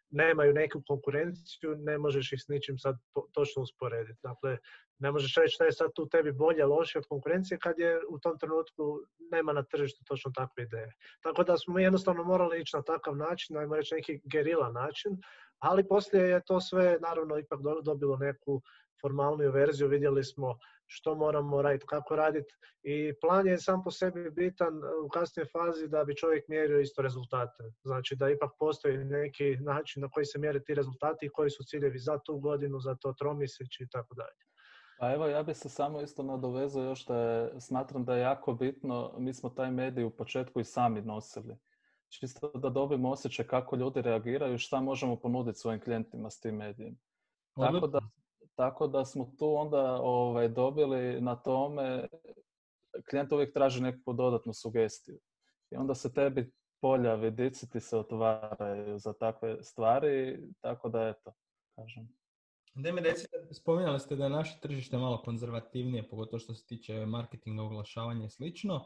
nemaju 0.09 0.53
neku 0.53 0.81
konkurenciju, 0.87 1.75
ne 1.77 1.97
možeš 1.97 2.33
ih 2.33 2.41
s 2.41 2.47
ničim 2.47 2.77
sad 2.77 2.95
točno 3.31 3.61
usporediti. 3.61 4.19
Dakle, 4.23 4.57
ne 4.99 5.11
možeš 5.11 5.35
reći 5.35 5.53
šta 5.53 5.65
je 5.65 5.71
sad 5.71 5.91
tu 5.95 6.09
tebi 6.09 6.31
bolje, 6.31 6.65
lošije 6.65 6.99
od 6.99 7.05
konkurencije 7.07 7.57
kad 7.59 7.79
je 7.79 7.99
u 8.09 8.19
tom 8.19 8.39
trenutku 8.39 8.99
nema 9.31 9.53
na 9.53 9.63
tržištu 9.63 10.03
točno 10.03 10.31
takve 10.35 10.63
ideje. 10.63 10.93
Tako 11.21 11.43
da 11.43 11.57
smo 11.57 11.73
mi 11.73 11.83
jednostavno 11.83 12.23
morali 12.23 12.61
ići 12.61 12.75
na 12.75 12.83
takav 12.83 13.15
način, 13.15 13.57
ajmo 13.57 13.75
reći 13.75 13.95
neki 13.95 14.21
gerila 14.23 14.71
način, 14.71 15.11
ali 15.59 15.87
poslije 15.87 16.29
je 16.29 16.41
to 16.45 16.61
sve 16.61 16.97
naravno 17.01 17.37
ipak 17.37 17.61
do- 17.61 17.81
dobilo 17.81 18.17
neku 18.17 18.61
formalniju 19.01 19.51
verziju, 19.51 19.87
vidjeli 19.87 20.23
smo 20.23 20.57
što 20.91 21.15
moramo 21.15 21.61
raditi, 21.61 21.85
kako 21.87 22.15
raditi 22.15 22.53
i 22.83 23.13
plan 23.21 23.47
je 23.47 23.57
sam 23.57 23.83
po 23.83 23.91
sebi 23.91 24.29
bitan 24.31 24.73
u 25.05 25.09
kasnijoj 25.09 25.45
fazi 25.45 25.87
da 25.87 26.03
bi 26.03 26.15
čovjek 26.15 26.47
mjerio 26.47 26.79
isto 26.79 27.01
rezultate. 27.01 27.63
Znači 27.83 28.15
da 28.15 28.29
ipak 28.29 28.51
postoji 28.59 28.97
neki 28.97 29.57
način 29.59 30.01
na 30.01 30.09
koji 30.09 30.25
se 30.25 30.39
mjere 30.39 30.63
ti 30.63 30.75
rezultati 30.75 31.25
i 31.25 31.29
koji 31.29 31.49
su 31.49 31.63
ciljevi 31.63 31.99
za 31.99 32.19
tu 32.25 32.37
godinu, 32.37 32.79
za 32.79 32.95
to 32.95 33.13
tromjesečje 33.13 33.83
i 33.83 33.89
tako 33.89 34.15
dalje. 34.15 34.39
Pa 34.99 35.13
evo, 35.13 35.27
ja 35.27 35.43
bi 35.43 35.53
se 35.53 35.69
samo 35.69 36.01
isto 36.01 36.23
nadovezao 36.23 36.83
još 36.83 37.05
da 37.05 37.17
je, 37.19 37.61
smatram 37.61 38.05
da 38.05 38.15
je 38.15 38.21
jako 38.21 38.53
bitno, 38.53 39.13
mi 39.17 39.33
smo 39.33 39.49
taj 39.49 39.71
medij 39.71 40.03
u 40.03 40.09
početku 40.09 40.59
i 40.59 40.63
sami 40.63 41.01
nosili. 41.01 41.57
Čisto 42.09 42.51
da 42.55 42.69
dobimo 42.69 43.09
osjećaj 43.09 43.47
kako 43.47 43.75
ljudi 43.75 44.01
reagiraju 44.01 44.53
i 44.53 44.57
šta 44.57 44.81
možemo 44.81 45.19
ponuditi 45.19 45.59
svojim 45.59 45.81
klijentima 45.81 46.29
s 46.29 46.39
tim 46.39 46.55
medijem. 46.55 46.97
Tako 47.55 47.67
Odlično. 47.67 47.87
da, 47.87 47.99
tako 48.59 48.87
da 48.87 49.05
smo 49.05 49.31
tu 49.39 49.55
onda 49.55 49.99
ovaj, 50.01 50.47
dobili 50.47 51.21
na 51.21 51.35
tome, 51.35 52.07
klijent 53.09 53.31
uvijek 53.31 53.53
traži 53.53 53.81
neku 53.81 54.13
dodatnu 54.13 54.53
sugestiju. 54.53 55.19
I 55.71 55.75
onda 55.75 55.95
se 55.95 56.13
tebi 56.13 56.51
polja, 56.81 57.15
vidici 57.15 57.69
ti 57.69 57.79
se 57.79 57.97
otvaraju 57.97 58.97
za 58.97 59.13
takve 59.13 59.63
stvari, 59.63 60.39
tako 60.61 60.89
da 60.89 61.07
eto, 61.07 61.33
kažem. 61.75 62.09
Da 62.75 62.91
mi 62.91 63.01
recite, 63.01 63.37
spominjali 63.51 63.99
ste 63.99 64.15
da 64.15 64.23
je 64.23 64.29
naše 64.29 64.59
tržište 64.61 64.97
malo 64.97 65.21
konzervativnije, 65.21 66.09
pogotovo 66.09 66.39
što 66.39 66.53
se 66.53 66.65
tiče 66.65 67.05
marketinga, 67.05 67.63
oglašavanja 67.63 68.25
i 68.25 68.29
slično. 68.29 68.85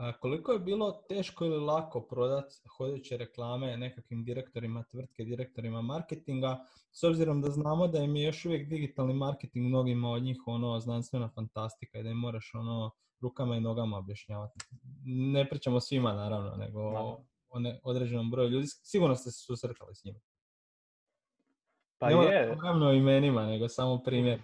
A 0.00 0.12
koliko 0.12 0.52
je 0.52 0.58
bilo 0.58 0.92
teško 1.08 1.44
ili 1.44 1.58
lako 1.58 2.00
prodati 2.00 2.54
hodeće 2.76 3.16
reklame 3.16 3.76
nekakvim 3.76 4.24
direktorima 4.24 4.84
tvrtke, 4.90 5.24
direktorima 5.24 5.82
marketinga, 5.82 6.64
s 6.92 7.04
obzirom 7.04 7.42
da 7.42 7.50
znamo 7.50 7.88
da 7.88 7.98
im 7.98 8.16
je 8.16 8.24
još 8.24 8.44
uvijek 8.44 8.68
digitalni 8.68 9.14
marketing 9.14 9.66
mnogima 9.66 10.10
od 10.10 10.22
njih 10.22 10.42
ono 10.46 10.80
znanstvena 10.80 11.28
fantastika 11.34 11.98
i 11.98 12.02
da 12.02 12.10
im 12.10 12.16
moraš 12.16 12.50
ono 12.54 12.90
rukama 13.20 13.56
i 13.56 13.60
nogama 13.60 13.98
objašnjavati. 13.98 14.58
Ne 15.04 15.48
pričamo 15.48 15.80
svima 15.80 16.12
naravno, 16.12 16.56
nego 16.56 16.80
o 16.80 17.24
o 17.50 17.58
ne- 17.58 17.80
određenom 17.82 18.30
broju 18.30 18.48
ljudi. 18.48 18.66
Sigurno 18.66 19.16
ste 19.16 19.30
se 19.30 19.44
susretali 19.44 19.94
s 19.94 20.04
njima. 20.04 20.18
Pa 21.98 22.08
Ne 22.08 22.14
je, 22.14 22.56
naravno 22.56 22.86
o 22.88 22.92
imenima, 22.92 23.46
nego 23.46 23.68
samo 23.68 24.02
primjer. 24.02 24.40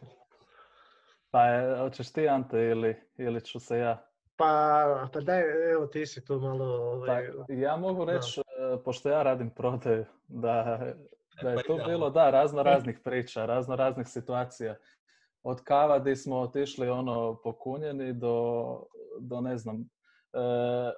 pa 1.31 1.43
je, 1.43 1.79
hoćeš 1.79 2.13
ti 2.13 2.29
Ante 2.29 2.59
ili, 2.59 2.97
ili 3.19 3.41
ću 3.41 3.61
se 3.61 3.79
ja? 3.79 4.07
Pa, 4.37 5.09
pa 5.13 5.21
daj, 5.21 5.73
evo 5.73 5.87
ti 5.87 6.07
si 6.07 6.25
tu 6.25 6.41
malo... 6.41 6.65
Ovaj, 6.65 7.29
ja 7.49 7.77
mogu 7.77 8.05
reći, 8.05 8.41
e, 8.41 8.83
pošto 8.85 9.09
ja 9.09 9.23
radim 9.23 9.51
prodaju, 9.51 10.05
da, 10.29 10.79
da 11.43 11.51
je 11.51 11.63
to 11.67 11.79
bilo 11.87 12.11
da, 12.11 12.31
razno 12.31 12.63
raznih 12.63 13.01
priča, 13.05 13.47
razno 13.47 13.77
raznih 13.77 14.07
situacija. 14.09 14.77
Od 15.43 15.63
kava 15.65 15.99
gdje 15.99 16.17
smo 16.17 16.41
otišli 16.41 16.89
ono 16.89 17.41
pokunjeni 17.43 18.13
do, 18.13 18.65
do 19.21 19.41
ne 19.41 19.59
znam, 19.59 19.81
e, 19.81 20.39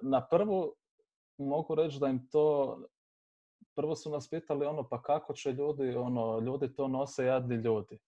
na 0.03 0.27
prvu 0.31 0.75
mogu 1.39 1.75
reći 1.75 1.99
da 2.01 2.07
im 2.07 2.29
to 2.31 2.77
prvo 3.79 3.97
su 3.97 4.11
nas 4.11 4.31
pitali 4.31 4.67
ono 4.67 4.89
pa 4.89 5.03
kako 5.03 5.33
će 5.33 5.53
ljudi, 5.53 5.97
ono, 5.97 6.39
ljudi 6.39 6.75
to 6.75 6.89
nose 6.89 7.25
jadni 7.25 7.57
ljudi. 7.57 7.99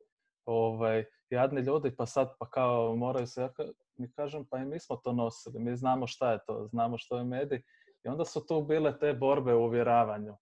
Ovaj, 0.45 1.05
jadni 1.31 1.61
ljudi 1.61 1.97
pa 1.97 2.07
sad 2.07 2.29
pa 2.39 2.51
kao 2.51 2.97
moraju 2.97 3.27
se, 3.27 3.49
mi 3.97 4.13
kažem 4.13 4.45
pa 4.51 4.59
i 4.59 4.65
mi 4.65 4.81
smo 4.81 4.97
to 4.97 5.13
nosili, 5.13 5.59
mi 5.59 5.77
znamo 5.77 6.07
šta 6.07 6.33
je 6.33 6.39
to, 6.47 6.67
znamo 6.67 6.99
što 6.99 7.19
je 7.19 7.25
medij. 7.25 7.63
I 8.05 8.09
onda 8.09 8.25
su 8.25 8.47
tu 8.47 8.63
bile 8.63 8.99
te 8.99 9.15
borbe 9.15 9.55
u 9.55 9.65
uvjeravanju. 9.65 10.37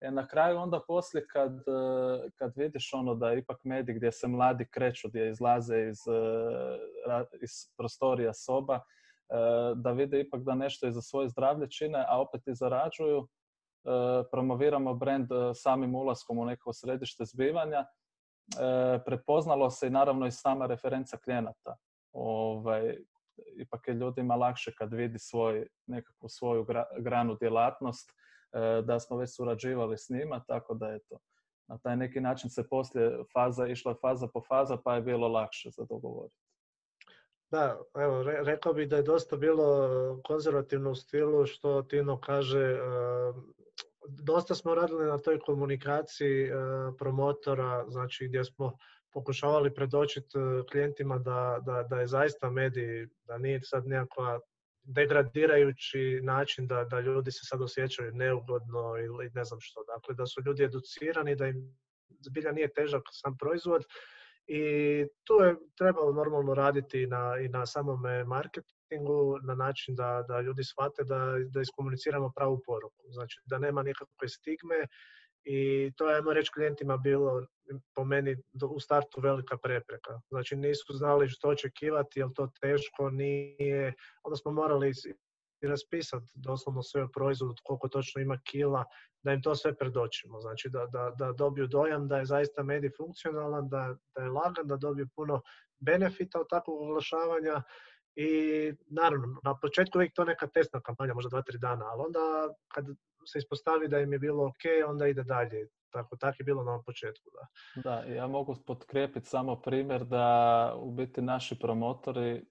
E 0.00 0.10
na 0.10 0.26
kraju 0.28 0.58
onda 0.58 0.80
poslije 0.88 1.26
kad, 1.26 1.52
e, 1.52 2.30
kad 2.36 2.52
vidiš 2.56 2.94
ono 2.94 3.14
da 3.14 3.32
ipak 3.32 3.64
medij 3.64 3.94
gdje 3.94 4.12
se 4.12 4.28
mladi 4.28 4.66
kreću, 4.70 5.08
gdje 5.08 5.30
izlaze 5.30 5.88
iz, 5.88 5.98
e, 6.08 7.28
iz 7.42 7.50
prostorija 7.76 8.34
soba, 8.34 8.74
e, 8.74 8.80
da 9.74 9.92
vide 9.92 10.20
ipak 10.20 10.42
da 10.42 10.54
nešto 10.54 10.86
i 10.86 10.92
za 10.92 11.02
svoje 11.02 11.28
zdravlje 11.28 11.70
čine, 11.70 12.04
a 12.08 12.20
opet 12.20 12.46
i 12.46 12.54
zarađuju, 12.54 13.28
promoviramo 14.30 14.94
brand 14.94 15.28
samim 15.54 15.94
ulaskom 15.94 16.38
u 16.38 16.44
neko 16.44 16.72
središte 16.72 17.24
zbivanja, 17.24 17.86
prepoznalo 19.04 19.70
se 19.70 19.86
i 19.86 19.90
naravno 19.90 20.26
i 20.26 20.30
sama 20.30 20.66
referenca 20.66 21.16
klijenata. 21.16 21.76
Ovaj, 22.12 22.98
ipak 23.56 23.88
je 23.88 23.94
ljudima 23.94 24.36
lakše 24.36 24.72
kad 24.78 24.92
vidi 24.92 25.18
svoj, 25.18 25.68
nekakvu 25.86 26.28
svoju 26.28 26.66
granu 26.98 27.36
djelatnost, 27.40 28.12
da 28.84 29.00
smo 29.00 29.16
već 29.16 29.36
surađivali 29.36 29.98
s 29.98 30.08
njima, 30.10 30.44
tako 30.48 30.74
da 30.74 30.88
je 30.88 30.98
to. 31.08 31.18
Na 31.68 31.78
taj 31.78 31.96
neki 31.96 32.20
način 32.20 32.50
se 32.50 32.68
poslije 32.68 33.18
faza 33.32 33.66
išla 33.66 33.94
faza 34.00 34.28
po 34.34 34.42
faza, 34.48 34.76
pa 34.84 34.94
je 34.94 35.02
bilo 35.02 35.28
lakše 35.28 35.70
za 35.70 35.84
dogovoriti. 35.88 36.36
Da, 37.50 37.78
evo, 37.98 38.22
rekao 38.22 38.72
bih 38.72 38.88
da 38.88 38.96
je 38.96 39.02
dosta 39.02 39.36
bilo 39.36 39.88
konzervativno 40.24 40.90
u 40.90 40.94
stilu 40.94 41.46
što 41.46 41.82
Tino 41.82 42.20
kaže, 42.20 42.78
dosta 44.08 44.54
smo 44.54 44.74
radili 44.74 45.06
na 45.06 45.18
toj 45.18 45.38
komunikaciji 45.38 46.42
e, 46.42 46.52
promotora, 46.98 47.84
znači 47.88 48.28
gdje 48.28 48.44
smo 48.44 48.78
pokušavali 49.12 49.74
predočiti 49.74 50.38
e, 50.38 50.66
klijentima 50.70 51.18
da, 51.18 51.58
da, 51.66 51.82
da 51.82 52.00
je 52.00 52.06
zaista 52.06 52.50
medij, 52.50 53.08
da 53.24 53.38
nije 53.38 53.60
sad 53.62 53.86
nekakva 53.86 54.40
degradirajući 54.82 56.20
način 56.22 56.66
da, 56.66 56.84
da 56.84 57.00
ljudi 57.00 57.30
se 57.30 57.40
sad 57.42 57.62
osjećaju 57.62 58.12
neugodno 58.12 58.94
ili 58.98 59.30
ne 59.34 59.44
znam 59.44 59.60
što. 59.60 59.84
Dakle, 59.84 60.14
da 60.14 60.26
su 60.26 60.42
ljudi 60.46 60.64
educirani, 60.64 61.36
da 61.36 61.46
im 61.46 61.78
zbilja 62.20 62.52
nije 62.52 62.72
težak 62.72 63.02
sam 63.10 63.36
proizvod 63.36 63.84
i 64.46 64.62
tu 65.24 65.34
je 65.34 65.56
trebalo 65.78 66.12
normalno 66.12 66.54
raditi 66.54 67.02
i 67.02 67.06
na, 67.06 67.38
i 67.40 67.48
na 67.48 67.66
samome 67.66 68.24
marketingu 68.86 69.38
na 69.42 69.54
način 69.54 69.94
da, 69.94 70.24
da 70.28 70.40
ljudi 70.40 70.64
shvate 70.64 71.04
da, 71.04 71.36
da 71.50 71.60
iskomuniciramo 71.60 72.32
pravu 72.36 72.60
poruku. 72.66 73.04
Znači 73.10 73.40
da 73.44 73.58
nema 73.58 73.82
nikakve 73.82 74.28
stigme 74.28 74.86
i 75.44 75.92
to 75.96 76.10
je, 76.10 76.16
ajmo 76.16 76.32
reći, 76.32 76.50
klijentima 76.54 76.96
bilo 76.96 77.46
po 77.94 78.04
meni 78.04 78.36
u 78.70 78.80
startu 78.80 79.20
velika 79.20 79.56
prepreka. 79.56 80.20
Znači 80.28 80.56
nisu 80.56 80.92
znali 80.92 81.28
što 81.28 81.48
očekivati, 81.48 82.20
jel 82.20 82.30
to 82.34 82.50
teško, 82.60 83.10
nije. 83.10 83.94
Onda 84.22 84.36
smo 84.36 84.52
morali 84.52 84.92
i 85.62 85.66
raspisati 85.66 86.32
doslovno 86.34 86.82
sve 86.82 87.06
proizvod, 87.14 87.56
koliko 87.64 87.88
točno 87.88 88.22
ima 88.22 88.38
kila, 88.44 88.84
da 89.22 89.32
im 89.32 89.42
to 89.42 89.54
sve 89.54 89.74
predočimo. 89.76 90.40
Znači 90.40 90.68
da, 90.68 90.86
da, 90.86 91.12
da 91.18 91.32
dobiju 91.32 91.66
dojam 91.66 92.08
da 92.08 92.18
je 92.18 92.24
zaista 92.24 92.62
medij 92.62 92.90
funkcionalan, 92.96 93.68
da, 93.68 93.96
da 94.16 94.22
je 94.22 94.30
lagan, 94.30 94.66
da 94.66 94.76
dobiju 94.76 95.08
puno 95.16 95.42
benefita 95.78 96.40
od 96.40 96.46
takvog 96.50 96.80
oglašavanja 96.80 97.62
i 98.16 98.72
naravno, 98.86 99.40
na 99.44 99.58
početku 99.62 99.98
uvijek 99.98 100.14
to 100.14 100.24
neka 100.24 100.46
testna 100.46 100.80
kampanja, 100.80 101.14
možda 101.14 101.28
dva, 101.28 101.42
tri 101.42 101.58
dana, 101.58 101.84
ali 101.84 102.02
onda 102.06 102.54
kad 102.68 102.84
se 103.26 103.38
ispostavi 103.38 103.88
da 103.88 103.98
im 103.98 104.12
je 104.12 104.18
bilo 104.18 104.46
ok, 104.46 104.88
onda 104.88 105.06
ide 105.06 105.22
dalje. 105.22 105.68
Tako, 105.90 106.16
tako 106.16 106.36
je 106.38 106.44
bilo 106.44 106.64
na 106.64 106.82
početku. 106.82 107.30
Da. 107.30 107.46
da, 107.82 108.12
ja 108.12 108.26
mogu 108.26 108.56
potkrijepiti 108.66 109.26
samo 109.26 109.56
primjer 109.56 110.04
da 110.04 110.72
u 110.76 110.90
biti 110.90 111.22
naši 111.22 111.58
promotori 111.58 112.44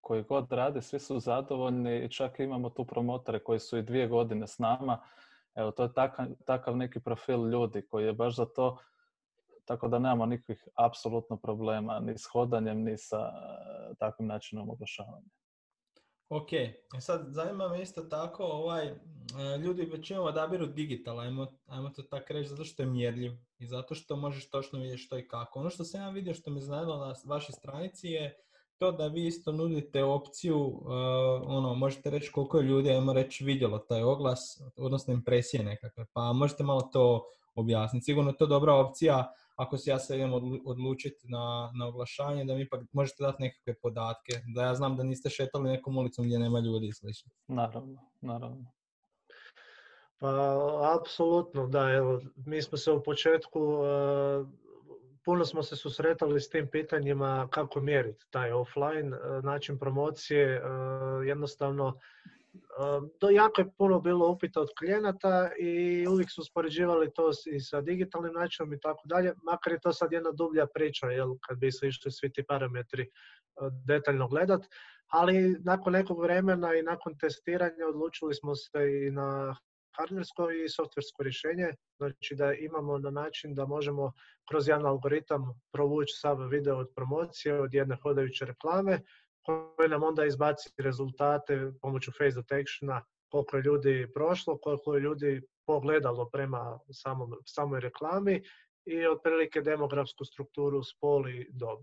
koji 0.00 0.22
god 0.22 0.52
rade, 0.52 0.82
svi 0.82 0.98
su 0.98 1.20
zadovoljni 1.20 2.04
i 2.04 2.08
čak 2.08 2.40
imamo 2.40 2.70
tu 2.70 2.84
promotore 2.84 3.38
koji 3.38 3.58
su 3.58 3.78
i 3.78 3.82
dvije 3.82 4.08
godine 4.08 4.46
s 4.46 4.58
nama. 4.58 4.98
Evo, 5.54 5.70
to 5.70 5.82
je 5.82 5.92
takav, 5.92 6.26
takav 6.44 6.76
neki 6.76 7.00
profil 7.00 7.48
ljudi 7.48 7.82
koji 7.82 8.04
je 8.04 8.12
baš 8.12 8.36
za 8.36 8.46
to, 8.46 8.78
tako 9.70 9.88
da 9.88 9.98
nemamo 9.98 10.26
nikakvih 10.26 10.68
apsolutno 10.74 11.36
problema 11.36 12.00
ni 12.00 12.18
s 12.18 12.24
hodanjem, 12.32 12.82
ni 12.82 12.98
sa 12.98 13.18
uh, 13.18 13.96
takvim 13.98 14.28
načinom 14.28 14.70
oglašavanja. 14.70 15.28
Ok, 16.28 16.52
e 16.52 17.00
sad 17.00 17.26
zanima 17.28 17.68
me 17.68 17.82
isto 17.82 18.02
tako, 18.02 18.44
ovaj, 18.44 18.86
e, 18.86 18.94
ljudi 19.58 19.84
većinom 19.92 20.26
odabiru 20.26 20.66
digital, 20.66 21.20
ajmo, 21.20 21.46
ajmo 21.66 21.90
to 21.90 22.02
tako 22.02 22.32
reći, 22.32 22.48
zato 22.48 22.64
što 22.64 22.82
je 22.82 22.86
mjerljiv 22.86 23.32
i 23.58 23.66
zato 23.66 23.94
što 23.94 24.16
možeš 24.16 24.50
točno 24.50 24.78
vidjeti 24.78 25.02
što 25.02 25.18
i 25.18 25.28
kako. 25.28 25.60
Ono 25.60 25.70
što 25.70 25.84
sam 25.84 26.00
ja 26.00 26.10
vidio 26.10 26.34
što 26.34 26.50
mi 26.50 26.60
znalo 26.60 27.06
na 27.06 27.14
vašoj 27.24 27.52
stranici 27.52 28.08
je 28.08 28.36
to 28.78 28.92
da 28.92 29.06
vi 29.06 29.26
isto 29.26 29.52
nudite 29.52 30.04
opciju, 30.04 30.58
uh, 30.58 30.90
ono, 31.46 31.74
možete 31.74 32.10
reći 32.10 32.32
koliko 32.32 32.58
je 32.58 32.64
ljudi, 32.64 32.90
ajmo 32.90 33.12
reći, 33.12 33.44
vidjelo 33.44 33.78
taj 33.78 34.02
oglas, 34.02 34.62
odnosno 34.76 35.14
impresije 35.14 35.64
nekakve, 35.64 36.06
pa 36.12 36.32
možete 36.32 36.62
malo 36.62 36.80
to 36.80 37.24
objasniti. 37.54 38.04
Sigurno 38.04 38.30
je 38.30 38.36
to 38.36 38.46
dobra 38.46 38.74
opcija 38.74 39.32
ako 39.60 39.78
se 39.78 39.90
ja 39.90 39.98
se 39.98 40.16
idem 40.16 40.32
odlučiti 40.64 41.28
na, 41.28 41.70
na 41.78 41.88
oglašanje, 41.88 42.44
da 42.44 42.54
mi 42.54 42.62
ipak 42.62 42.80
možete 42.92 43.22
dati 43.22 43.42
nekakve 43.42 43.74
podatke, 43.82 44.32
da 44.54 44.62
ja 44.62 44.74
znam 44.74 44.96
da 44.96 45.02
niste 45.02 45.30
šetali 45.30 45.70
nekom 45.70 45.98
ulicom 45.98 46.24
gdje 46.24 46.38
nema 46.38 46.60
ljudi 46.60 46.86
i 46.86 46.92
slično. 46.92 47.32
Naravno, 47.46 48.00
naravno. 48.20 48.72
Pa, 50.18 50.96
apsolutno, 51.00 51.66
da, 51.66 51.90
evo, 51.90 52.20
mi 52.46 52.62
smo 52.62 52.78
se 52.78 52.92
u 52.92 53.02
početku, 53.02 53.60
uh, 53.60 54.48
puno 55.24 55.44
smo 55.44 55.62
se 55.62 55.76
susretali 55.76 56.40
s 56.40 56.48
tim 56.48 56.68
pitanjima 56.72 57.48
kako 57.50 57.80
mjeriti 57.80 58.26
taj 58.30 58.52
offline 58.52 59.16
uh, 59.16 59.44
način 59.44 59.78
promocije, 59.78 60.62
uh, 60.62 61.26
jednostavno 61.26 61.98
to 63.18 63.30
jako 63.30 63.60
je 63.60 63.70
puno 63.78 64.00
bilo 64.00 64.30
upita 64.30 64.60
od 64.60 64.68
klijenata 64.78 65.50
i 65.58 66.06
uvijek 66.08 66.30
su 66.30 66.40
uspoređivali 66.40 67.12
to 67.14 67.30
i 67.52 67.60
sa 67.60 67.80
digitalnim 67.80 68.32
načinom 68.32 68.72
i 68.72 68.80
tako 68.80 69.02
dalje, 69.04 69.34
makar 69.42 69.72
je 69.72 69.80
to 69.80 69.92
sad 69.92 70.12
jedna 70.12 70.30
dublja 70.32 70.66
priča, 70.74 71.06
jel, 71.06 71.34
kad 71.48 71.58
bi 71.58 71.72
se 71.72 71.88
išli 71.88 72.10
svi 72.12 72.32
ti 72.32 72.44
parametri 72.48 73.10
detaljno 73.86 74.28
gledat, 74.28 74.60
ali 75.06 75.56
nakon 75.64 75.92
nekog 75.92 76.22
vremena 76.22 76.74
i 76.74 76.82
nakon 76.82 77.18
testiranja 77.18 77.86
odlučili 77.88 78.34
smo 78.34 78.54
se 78.54 79.06
i 79.06 79.10
na 79.10 79.56
hardversko 79.96 80.50
i 80.50 80.68
softversko 80.68 81.22
rješenje, 81.22 81.74
znači 81.96 82.34
da 82.34 82.52
imamo 82.52 82.98
na 82.98 83.10
način 83.10 83.54
da 83.54 83.66
možemo 83.66 84.12
kroz 84.48 84.68
jedan 84.68 84.86
algoritam 84.86 85.60
provući 85.72 86.14
sav 86.16 86.48
video 86.48 86.76
od 86.78 86.88
promocije, 86.94 87.60
od 87.60 87.74
jedne 87.74 87.96
hodajuće 88.02 88.44
reklame, 88.44 89.00
koji 89.42 89.88
nam 89.88 90.02
onda 90.02 90.24
izbaci 90.24 90.70
rezultate 90.78 91.72
pomoću 91.82 92.12
face 92.18 92.36
detectiona, 92.36 93.04
koliko 93.30 93.56
je 93.56 93.62
ljudi 93.62 94.12
prošlo, 94.14 94.58
koliko 94.58 94.94
je 94.94 95.00
ljudi 95.00 95.42
pogledalo 95.66 96.28
prema 96.32 96.78
samom, 96.92 97.32
samoj 97.46 97.80
reklami 97.80 98.42
i 98.86 99.06
otprilike 99.06 99.60
demografsku 99.60 100.24
strukturu 100.24 100.82
spol 100.82 101.28
i 101.28 101.46
dob. 101.50 101.78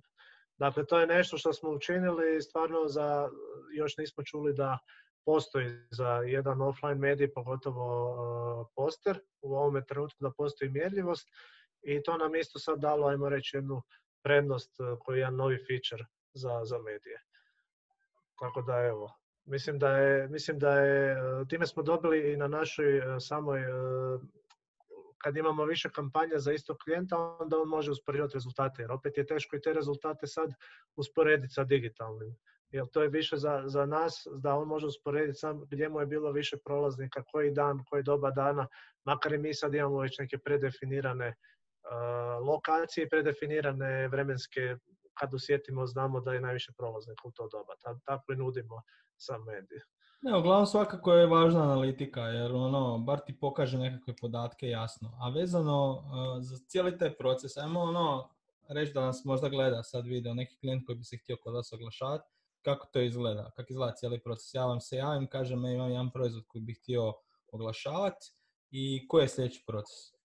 Dakle, 0.60 0.86
to 0.86 1.00
je 1.00 1.08
nešto 1.08 1.38
što 1.38 1.54
smo 1.54 1.70
učinili 1.70 2.42
stvarno 2.42 2.88
za, 2.88 3.30
još 3.76 3.98
nismo 3.98 4.24
čuli 4.24 4.54
da 4.54 4.78
postoji 5.26 5.68
za 5.92 6.08
jedan 6.08 6.62
offline 6.62 6.96
medij, 6.96 7.34
pogotovo 7.34 7.86
uh, 8.12 8.68
poster, 8.76 9.20
u 9.42 9.56
ovome 9.56 9.86
trenutku 9.86 10.18
da 10.20 10.32
postoji 10.38 10.72
mjerljivost 10.72 11.28
i 11.82 12.04
to 12.04 12.18
nam 12.18 12.36
isto 12.36 12.60
sad 12.60 12.80
dalo, 12.80 13.08
ajmo 13.08 13.30
reći, 13.30 13.58
jednu 13.58 13.82
prednost 14.24 14.80
uh, 14.80 15.00
koji 15.00 15.18
je 15.18 15.20
jedan 15.20 15.36
novi 15.36 15.58
feature 15.68 16.06
za, 16.34 16.62
za 16.64 16.78
medije. 16.78 17.27
Tako 18.40 18.62
da 18.62 18.78
evo, 18.78 19.14
mislim 19.46 19.80
da 19.80 19.98
je, 19.98 20.28
mislim 20.28 20.60
da 20.60 20.80
je, 20.80 21.12
e, 21.12 21.18
time 21.50 21.68
smo 21.68 21.84
dobili 21.84 22.34
i 22.34 22.38
na 22.38 22.48
našoj 22.48 22.98
e, 22.98 23.20
samoj, 23.20 23.62
e, 23.62 23.68
kad 25.18 25.38
imamo 25.38 25.66
više 25.66 25.90
kampanja 25.90 26.38
za 26.38 26.54
istog 26.54 26.78
klijenta, 26.84 27.18
onda 27.40 27.60
on 27.60 27.68
može 27.68 27.92
usporediti 27.92 28.34
rezultate, 28.34 28.82
jer 28.82 28.92
opet 28.92 29.18
je 29.18 29.26
teško 29.26 29.56
i 29.56 29.62
te 29.62 29.74
rezultate 29.74 30.28
sad 30.28 30.50
usporediti 30.96 31.54
sa 31.54 31.64
digitalnim. 31.64 32.36
Jer 32.70 32.86
to 32.92 33.02
je 33.02 33.10
više 33.10 33.38
za, 33.38 33.64
za 33.66 33.86
nas, 33.86 34.28
da 34.36 34.56
on 34.56 34.68
može 34.68 34.88
usporediti 34.88 35.40
sam 35.40 35.66
gdje 35.72 35.90
mu 35.90 36.00
je 36.00 36.06
bilo 36.06 36.32
više 36.32 36.58
prolaznika, 36.66 37.24
koji 37.32 37.52
dan, 37.52 37.84
koji 37.90 38.04
doba 38.04 38.32
dana, 38.32 38.68
makar 39.06 39.34
i 39.34 39.38
mi 39.38 39.54
sad 39.54 39.74
imamo 39.74 40.00
već 40.00 40.20
neke 40.20 40.38
predefinirane 40.38 41.36
lokacije 42.42 43.10
predefinirane 43.10 44.08
vremenske 44.08 44.76
kad 45.20 45.34
osjetimo, 45.34 45.88
znamo 45.88 46.20
da 46.20 46.34
je 46.34 46.42
najviše 46.42 46.72
prolaznika 46.78 47.28
u 47.28 47.32
to 47.32 47.48
doba. 47.52 47.74
Tako 48.06 48.34
i 48.34 48.36
nudimo 48.36 48.82
sam 49.18 49.44
medij. 49.44 49.80
Ne, 50.22 50.38
uglavnom 50.38 50.66
svakako 50.66 51.14
je 51.14 51.28
važna 51.28 51.64
analitika, 51.64 52.22
jer 52.22 52.52
ono, 52.52 52.98
bar 52.98 53.20
ti 53.20 53.40
pokaže 53.40 53.78
nekakve 53.78 54.16
podatke 54.22 54.70
jasno. 54.70 55.18
A 55.22 55.30
vezano 55.30 56.04
za 56.40 56.58
cijeli 56.68 56.98
taj 56.98 57.18
proces, 57.18 57.58
ajmo 57.58 57.80
ono, 57.80 58.30
reći 58.70 58.94
da 58.94 59.02
nas 59.02 59.26
možda 59.26 59.50
gleda 59.50 59.84
sad 59.84 60.06
video 60.06 60.34
neki 60.34 60.58
klijent 60.60 60.86
koji 60.86 60.98
bi 60.98 61.04
se 61.04 61.18
htio 61.18 61.38
kod 61.44 61.54
vas 61.54 61.74
oglašavati, 61.74 62.30
kako 62.62 62.88
to 62.88 63.02
izgleda, 63.02 63.52
kako 63.56 63.68
izgleda 63.70 63.94
cijeli 63.96 64.20
proces. 64.20 64.54
Ja 64.54 64.66
vam 64.66 64.82
se 64.82 64.96
javim, 64.96 65.28
kažem, 65.28 65.66
imam 65.66 65.90
jedan 65.90 66.12
proizvod 66.12 66.44
koji 66.48 66.62
bih 66.62 66.80
htio 66.82 67.14
oglašavati 67.52 68.32
i 68.72 69.08
koji 69.08 69.24
je 69.24 69.30
sljedeći 69.30 69.64
proces? 69.68 70.18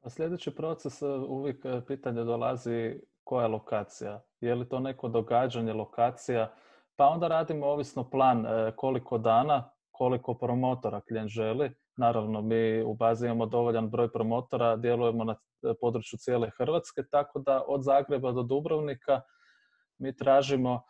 Pa 0.00 0.10
sljedeći 0.10 0.50
proces 0.50 1.02
e, 1.02 1.06
uvijek 1.06 1.64
e, 1.64 1.80
pitanje 1.86 2.24
dolazi 2.24 3.00
koja 3.24 3.46
lokacija. 3.46 4.20
Je 4.40 4.54
li 4.54 4.68
to 4.68 4.80
neko 4.80 5.08
događanje, 5.08 5.72
lokacija? 5.72 6.52
Pa 6.96 7.08
onda 7.08 7.28
radimo 7.28 7.66
ovisno 7.66 8.10
plan 8.10 8.46
e, 8.46 8.72
koliko 8.76 9.18
dana, 9.18 9.70
koliko 9.90 10.34
promotora 10.34 11.00
klijent 11.00 11.30
želi. 11.30 11.74
Naravno, 11.96 12.42
mi 12.42 12.82
u 12.82 12.94
bazi 12.94 13.26
imamo 13.26 13.46
dovoljan 13.46 13.90
broj 13.90 14.12
promotora, 14.12 14.76
djelujemo 14.76 15.24
na 15.24 15.36
području 15.80 16.18
cijele 16.18 16.50
Hrvatske, 16.58 17.02
tako 17.10 17.38
da 17.38 17.64
od 17.68 17.82
Zagreba 17.82 18.32
do 18.32 18.42
Dubrovnika 18.42 19.20
mi 19.98 20.16
tražimo, 20.16 20.82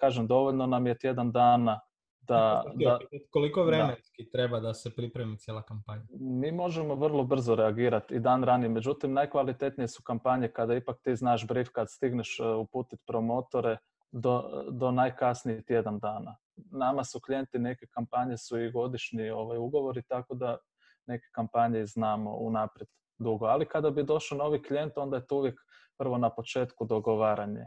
kažem, 0.00 0.26
dovoljno 0.26 0.66
nam 0.66 0.86
je 0.86 0.98
tjedan 0.98 1.32
dana 1.32 1.80
da, 2.28 2.64
da, 2.74 2.98
koliko 3.30 3.62
vremenski 3.64 4.30
treba 4.30 4.60
da 4.60 4.74
se 4.74 4.94
pripremi 4.96 5.38
cijela 5.38 5.62
kampanja? 5.62 6.02
Mi 6.20 6.52
možemo 6.52 6.94
vrlo 6.94 7.24
brzo 7.24 7.54
reagirati 7.54 8.14
i 8.14 8.20
dan 8.20 8.44
ranije, 8.44 8.68
međutim 8.68 9.12
najkvalitetnije 9.12 9.88
su 9.88 10.02
kampanje 10.02 10.48
kada 10.48 10.74
ipak 10.74 10.96
ti 11.02 11.16
znaš 11.16 11.46
brief 11.46 11.68
kad 11.72 11.90
stigneš 11.90 12.40
e, 12.40 12.44
uputiti 12.44 13.02
promotore 13.06 13.78
do, 14.12 14.64
do 14.70 14.90
najkasnije 14.90 15.62
tjedan 15.62 15.98
dana. 15.98 16.36
Nama 16.56 17.04
su 17.04 17.20
klijenti, 17.20 17.58
neke 17.58 17.86
kampanje 17.86 18.36
su 18.36 18.60
i 18.60 18.70
godišnji 18.70 19.30
ovaj, 19.30 19.58
ugovori, 19.58 20.02
tako 20.02 20.34
da 20.34 20.58
neke 21.06 21.26
kampanje 21.32 21.86
znamo 21.86 22.36
unaprijed 22.36 22.88
dugo. 23.18 23.46
Ali 23.46 23.66
kada 23.66 23.90
bi 23.90 24.02
došao 24.02 24.38
novi 24.38 24.62
klijent, 24.62 24.92
onda 24.96 25.16
je 25.16 25.26
to 25.26 25.36
uvijek 25.36 25.60
prvo 25.98 26.18
na 26.18 26.30
početku 26.30 26.84
dogovaranje 26.84 27.66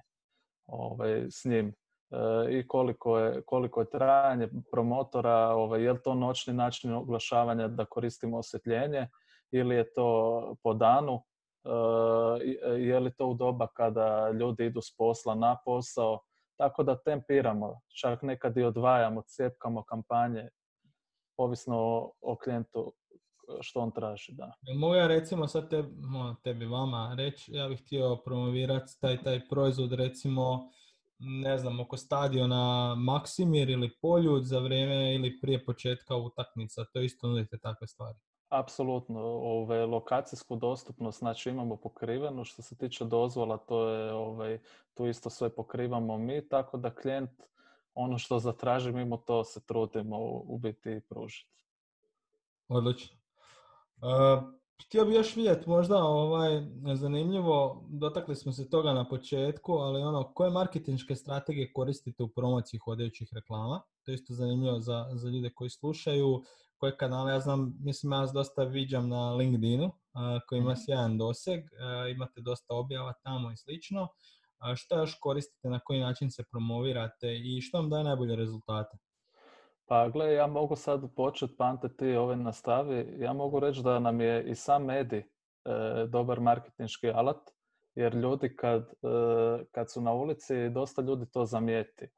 ovaj, 0.67 1.25
s 1.29 1.45
njim 1.45 1.73
i 2.49 2.67
koliko 2.67 3.19
je, 3.19 3.41
koliko 3.41 3.79
je 3.81 3.89
trajanje 3.89 4.47
promotora, 4.71 5.37
ovaj, 5.37 5.83
je 5.83 5.91
li 5.91 6.01
to 6.03 6.13
noćni 6.13 6.53
način 6.53 6.93
oglašavanja 6.93 7.67
da 7.67 7.85
koristimo 7.85 8.37
osvjetljenje 8.37 9.07
ili 9.51 9.75
je 9.75 9.93
to 9.93 10.55
po 10.63 10.73
danu, 10.73 11.23
e, 11.65 12.77
je 12.77 12.99
li 12.99 13.13
to 13.13 13.27
u 13.27 13.33
doba 13.33 13.67
kada 13.67 14.31
ljudi 14.31 14.65
idu 14.65 14.81
s 14.81 14.97
posla 14.97 15.35
na 15.35 15.57
posao, 15.65 16.19
tako 16.57 16.83
da 16.83 16.97
tempiramo, 16.97 17.79
čak 18.01 18.21
nekad 18.21 18.57
i 18.57 18.63
odvajamo, 18.63 19.21
cijepkamo 19.21 19.83
kampanje, 19.83 20.49
ovisno 21.37 22.11
o, 22.21 22.35
klijentu 22.43 22.93
što 23.61 23.79
on 23.79 23.91
traži. 23.91 24.33
Da. 24.33 24.53
Mogu 24.75 24.95
ja 24.95 25.07
recimo 25.07 25.47
sad 25.47 25.69
tebi 26.43 26.65
vama 26.65 27.15
reći, 27.17 27.51
ja 27.53 27.67
bih 27.67 27.81
htio 27.81 28.15
promovirati 28.25 28.93
taj, 29.01 29.23
taj 29.23 29.47
proizvod 29.49 29.93
recimo 29.93 30.71
ne 31.23 31.57
znam, 31.57 31.79
oko 31.79 31.97
stadiona 31.97 32.95
Maksimir 32.95 33.69
ili 33.69 33.97
Poljud 34.01 34.45
za 34.45 34.59
vrijeme 34.59 35.15
ili 35.15 35.39
prije 35.41 35.65
početka 35.65 36.15
utakmica, 36.15 36.85
to 36.93 37.01
isto 37.01 37.27
nudite 37.27 37.57
takve 37.57 37.87
stvari. 37.87 38.17
Apsolutno, 38.49 39.19
ove, 39.23 39.85
lokacijsku 39.85 40.55
dostupnost, 40.55 41.19
znači 41.19 41.49
imamo 41.49 41.75
pokriveno, 41.75 42.45
što 42.45 42.61
se 42.61 42.77
tiče 42.77 43.05
dozvola, 43.05 43.57
to 43.57 43.89
je, 43.89 44.13
ovaj, 44.13 44.59
tu 44.93 45.07
isto 45.07 45.29
sve 45.29 45.55
pokrivamo 45.55 46.17
mi, 46.17 46.49
tako 46.49 46.77
da 46.77 46.95
klijent 46.95 47.31
ono 47.93 48.17
što 48.17 48.39
zatraži, 48.39 48.91
mimo 48.91 49.17
to 49.17 49.43
se 49.43 49.65
trudimo 49.65 50.17
u 50.21 50.57
biti 50.57 51.01
pružiti. 51.09 51.65
Odlično. 52.67 53.17
Uh, 53.97 54.60
Htio 54.85 55.05
bih 55.05 55.15
još 55.15 55.35
vidjeti 55.35 55.69
možda 55.69 56.03
ovaj, 56.03 56.61
zanimljivo, 56.95 57.85
dotakli 57.89 58.35
smo 58.35 58.51
se 58.51 58.69
toga 58.69 58.93
na 58.93 59.09
početku, 59.09 59.73
ali 59.73 60.01
ono, 60.01 60.33
koje 60.33 60.51
marketinške 60.51 61.15
strategije 61.15 61.73
koristite 61.73 62.23
u 62.23 62.27
promociji 62.27 62.79
hodajućih 62.79 63.29
reklama? 63.33 63.81
To 64.05 64.11
je 64.11 64.15
isto 64.15 64.33
zanimljivo 64.33 64.79
za, 64.79 65.09
za 65.13 65.29
ljude 65.29 65.49
koji 65.53 65.69
slušaju, 65.69 66.43
koje 66.77 66.97
kanale, 66.97 67.31
ja 67.31 67.39
znam, 67.39 67.73
mislim 67.79 68.11
ja 68.11 68.19
vas 68.19 68.31
dosta 68.33 68.63
viđam 68.63 69.09
na 69.09 69.33
LinkedInu, 69.33 69.91
koji 70.47 70.59
ima 70.59 70.71
mhm. 70.71 70.79
sjajan 70.85 71.17
doseg, 71.17 71.63
imate 72.15 72.41
dosta 72.41 72.73
objava 72.73 73.13
tamo 73.23 73.51
i 73.51 73.57
slično. 73.57 74.07
Što 74.75 74.97
još 74.97 75.17
koristite, 75.19 75.69
na 75.69 75.79
koji 75.79 75.99
način 75.99 76.31
se 76.31 76.43
promovirate 76.51 77.37
i 77.37 77.61
što 77.61 77.77
vam 77.77 77.89
daje 77.89 78.03
najbolje 78.03 78.35
rezultate? 78.35 78.97
Pa 79.91 80.09
gle, 80.09 80.33
ja 80.33 80.47
mogu 80.47 80.75
sad 80.75 81.01
početi, 81.15 81.55
Pante, 81.57 81.89
ti 81.89 82.15
ove 82.15 82.35
nastavi. 82.35 83.15
Ja 83.19 83.33
mogu 83.33 83.59
reći 83.59 83.81
da 83.83 83.99
nam 83.99 84.21
je 84.21 84.43
i 84.43 84.55
sam 84.55 84.85
medij 84.85 85.19
e, 85.19 85.25
dobar 86.07 86.39
marketinški 86.39 87.09
alat, 87.09 87.49
jer 87.95 88.15
ljudi 88.15 88.55
kad, 88.55 88.81
e, 88.81 89.65
kad 89.71 89.91
su 89.91 90.01
na 90.01 90.13
ulici, 90.13 90.69
dosta 90.69 91.01
ljudi 91.01 91.25
to 91.31 91.45
zamijeti. 91.45 92.05
E, 92.05 92.09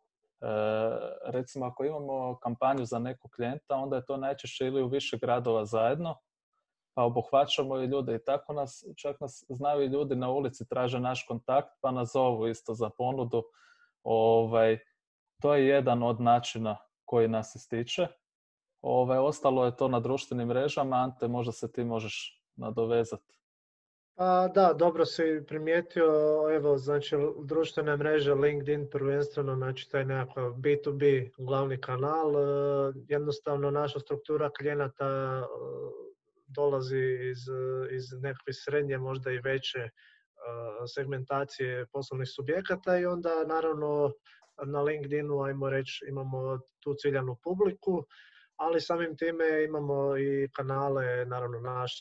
recimo, 1.26 1.66
ako 1.66 1.86
imamo 1.86 2.40
kampanju 2.40 2.86
za 2.86 3.00
nekog 3.00 3.32
klijenta, 3.32 3.76
onda 3.76 3.96
je 3.96 4.06
to 4.06 4.18
najčešće 4.18 4.68
ili 4.68 4.84
u 4.84 4.88
više 4.88 5.18
gradova 5.18 5.66
zajedno, 5.66 6.16
pa 6.94 7.04
obuhvaćamo 7.04 7.78
i 7.78 7.86
ljude 7.86 8.16
i 8.16 8.24
tako 8.26 8.54
nas, 8.54 8.86
čak 8.98 9.20
nas 9.20 9.46
znaju 9.50 9.84
i 9.84 9.88
ljudi 9.88 10.16
na 10.16 10.30
ulici, 10.30 10.70
traže 10.70 11.00
naš 11.00 11.26
kontakt, 11.28 11.70
pa 11.82 11.92
nas 11.92 12.12
zovu 12.14 12.48
isto 12.48 12.74
za 12.74 12.90
ponudu. 12.98 13.44
Ovaj, 14.04 14.80
to 15.42 15.56
je 15.56 15.68
jedan 15.68 16.04
od 16.04 16.22
načina 16.22 16.78
koji 17.06 17.28
nas 17.28 17.56
ističe. 17.56 18.08
Ove, 18.82 19.20
ostalo 19.20 19.66
je 19.66 19.76
to 19.76 19.88
na 19.88 20.00
društvenim 20.00 20.48
mrežama. 20.48 20.96
Ante, 20.96 21.28
možda 21.28 21.52
se 21.52 21.72
ti 21.72 21.84
možeš 21.84 22.44
nadovezati. 22.56 23.34
Pa 24.16 24.48
da, 24.56 24.74
dobro 24.74 25.06
si 25.06 25.44
primijetio, 25.48 26.06
evo, 26.56 26.78
znači, 26.78 27.16
društvene 27.44 27.98
mreže, 27.98 28.34
LinkedIn 28.34 28.90
prvenstveno, 28.92 29.56
znači 29.56 29.90
taj 29.90 30.06
nekakav 30.06 30.54
B2B 30.54 31.30
glavni 31.38 31.82
kanal, 31.82 32.36
e, 32.36 32.94
jednostavno 33.10 33.72
naša 33.72 34.00
struktura 34.00 34.50
klijenata 34.50 35.06
e, 35.06 35.46
dolazi 36.48 37.00
iz, 37.32 37.40
iz 37.92 38.04
nekakve 38.22 38.54
srednje, 38.54 38.98
možda 38.98 39.32
i 39.32 39.40
veće 39.44 39.80
e, 39.80 39.90
segmentacije 40.96 41.86
poslovnih 41.92 42.30
subjekata 42.36 42.98
i 42.98 43.06
onda 43.06 43.44
naravno 43.48 44.12
na 44.66 44.82
LinkedInu, 44.82 45.42
ajmo 45.42 45.70
reći, 45.70 46.06
imamo 46.10 46.60
tu 46.80 46.94
ciljanu 46.94 47.38
publiku, 47.44 48.06
ali 48.56 48.82
samim 48.82 49.18
time 49.18 49.64
imamo 49.64 50.18
i 50.18 50.50
kanale, 50.56 51.26
naravno 51.26 51.60
naš, 51.60 51.92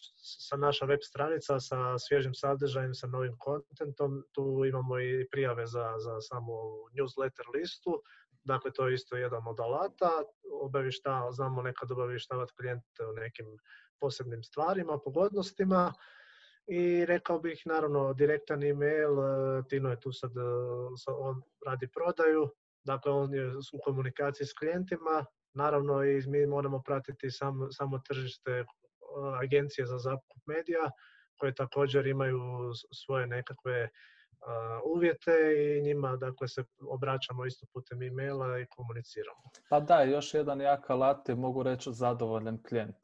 sa 0.49 0.57
naša 0.57 0.85
web 0.85 0.99
stranica 1.03 1.61
sa 1.61 1.99
svježim 1.99 2.35
sadržajem, 2.35 2.95
sa 2.95 3.07
novim 3.07 3.37
kontentom, 3.39 4.25
tu 4.33 4.65
imamo 4.65 5.01
i 5.01 5.29
prijave 5.31 5.67
za, 5.67 5.95
za 5.99 6.21
samu 6.21 6.53
newsletter 6.93 7.55
listu, 7.55 8.03
dakle 8.45 8.73
to 8.73 8.89
je 8.89 8.95
isto 8.95 9.17
jedan 9.17 9.43
od 9.49 9.61
alata, 9.61 10.11
obavišta, 10.63 11.29
znamo 11.31 11.63
nekad 11.63 11.91
obavještavati 11.91 12.53
klijente 12.57 13.07
o 13.09 13.13
nekim 13.13 13.47
posebnim 14.01 14.43
stvarima, 14.43 14.99
pogodnostima, 15.05 15.93
i 16.67 17.05
rekao 17.07 17.39
bih 17.39 17.63
naravno 17.67 18.13
direktan 18.13 18.63
email, 18.63 19.19
e, 19.21 19.63
Tino 19.69 19.91
je 19.91 20.01
tu 20.01 20.13
sad, 20.13 20.31
e, 20.37 20.41
on 21.19 21.43
radi 21.67 21.89
prodaju, 21.89 22.51
dakle 22.85 23.13
on 23.13 23.35
je 23.35 23.47
u 23.49 23.79
komunikaciji 23.85 24.47
s 24.47 24.53
klijentima, 24.59 25.25
naravno 25.55 26.05
i 26.05 26.23
mi 26.27 26.47
moramo 26.47 26.83
pratiti 26.83 27.31
sam, 27.31 27.69
samo 27.71 27.99
tržište 27.99 28.51
e, 28.51 28.65
agencije 29.43 29.87
za 29.87 29.99
zakup 29.99 30.47
medija 30.47 30.91
koje 31.37 31.55
također 31.55 32.07
imaju 32.07 32.41
svoje 32.93 33.27
nekakve 33.27 33.89
uvjete 34.85 35.33
i 35.57 35.83
njima 35.83 36.17
dakle 36.17 36.49
se 36.49 36.65
obraćamo 36.89 37.47
isto 37.47 37.67
putem 37.73 38.03
e-maila 38.03 38.59
i 38.59 38.67
komuniciramo. 38.67 39.43
Pa 39.69 39.81
da, 39.81 40.03
još 40.03 40.35
jedan 40.35 40.61
jak 40.61 40.91
alat 40.91 41.29
mogu 41.29 41.63
reći 41.63 41.93
zadovoljan 41.93 42.63
klijent. 42.63 42.97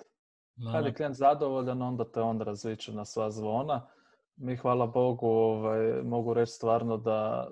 Kad 0.73 0.87
je 0.87 0.95
klijent 0.95 1.17
zadovoljan, 1.17 1.83
onda 1.83 2.05
te 2.13 2.21
on 2.21 2.41
razviče 2.41 2.93
na 2.93 3.05
sva 3.05 3.31
zvona. 3.31 3.87
Mi, 4.37 4.57
hvala 4.57 4.87
Bogu, 4.87 5.27
ovaj, 5.27 6.03
mogu 6.03 6.35
reći 6.35 6.53
stvarno 6.53 6.97
da, 6.97 7.49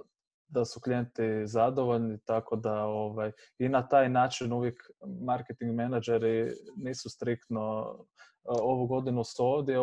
da 0.48 0.64
su 0.64 0.80
klijenti 0.80 1.46
zadovoljni, 1.46 2.18
tako 2.24 2.56
da 2.56 2.84
ovaj, 2.84 3.32
i 3.58 3.68
na 3.68 3.88
taj 3.88 4.08
način 4.08 4.52
uvijek 4.52 4.90
marketing 5.20 5.74
menadžeri 5.74 6.52
nisu 6.76 7.10
striktno 7.10 7.96
ovu 8.44 8.86
godinu 8.86 9.24
su 9.24 9.44
ovdje, 9.44 9.76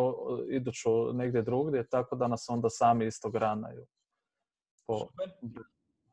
iduću 0.50 1.12
negdje 1.12 1.42
drugdje, 1.42 1.88
tako 1.88 2.16
da 2.16 2.28
nas 2.28 2.46
onda 2.48 2.68
sami 2.70 3.06
isto 3.06 3.30
granaju. 3.30 3.86
Po... 4.86 5.08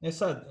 E 0.01 0.11
sad, 0.11 0.37
e, 0.37 0.45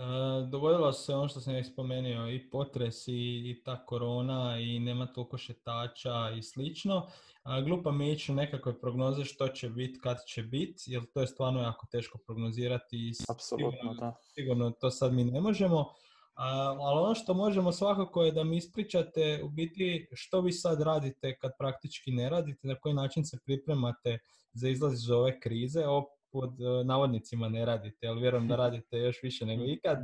dogodilo 0.51 0.93
se 0.93 1.15
ono 1.15 1.29
što 1.29 1.41
sam 1.41 1.55
već 1.55 1.73
spomenuo, 1.73 2.29
i 2.29 2.51
potres 2.51 3.09
i, 3.09 3.13
i 3.51 3.63
ta 3.65 3.87
korona 3.87 4.59
i 4.61 4.79
nema 4.81 5.07
toliko 5.07 5.39
šetača 5.39 6.31
i 6.39 6.43
slično. 6.43 7.07
A, 7.43 7.61
glupo 7.61 7.93
mi 7.93 8.07
je 8.07 8.13
ići 8.13 8.33
nekakve 8.33 8.81
prognoze 8.81 9.25
što 9.25 9.49
će 9.49 9.69
biti, 9.69 10.01
kad 10.01 10.17
će 10.27 10.43
biti, 10.43 10.83
jer 10.87 11.03
to 11.15 11.21
je 11.21 11.27
stvarno 11.27 11.61
jako 11.63 11.87
teško 11.91 12.19
prognozirati 12.19 12.97
i 12.97 13.13
Apsolutno, 13.29 13.71
sigurno, 13.71 13.95
da. 13.95 14.15
sigurno 14.35 14.71
to 14.71 14.91
sad 14.91 15.13
mi 15.13 15.25
ne 15.25 15.41
možemo. 15.41 15.93
A, 16.35 16.77
ali 16.81 17.01
ono 17.01 17.15
što 17.15 17.35
možemo 17.35 17.73
svakako 17.73 18.23
je 18.23 18.33
da 18.33 18.45
mi 18.45 18.57
ispričate 18.57 19.41
u 19.45 19.49
biti 19.49 20.09
što 20.13 20.41
vi 20.41 20.53
sad 20.53 20.81
radite 20.81 21.37
kad 21.39 21.53
praktički 21.59 22.13
ne 22.13 22.31
radite, 22.31 22.69
na 22.69 22.75
koji 22.75 22.95
način 22.95 23.25
se 23.25 23.39
pripremate 23.45 24.19
za 24.53 24.69
izlaz 24.69 24.93
iz 24.93 25.11
ove 25.11 25.41
krize, 25.41 25.87
o, 25.87 26.07
pod 26.33 26.51
e, 26.61 26.85
navodnicima 26.85 27.49
ne 27.49 27.64
radite, 27.64 28.07
ali 28.07 28.21
vjerujem 28.21 28.49
da 28.49 28.57
radite 28.64 28.99
još 28.99 29.23
više 29.23 29.47
nego 29.47 29.64
ikad. 29.66 29.99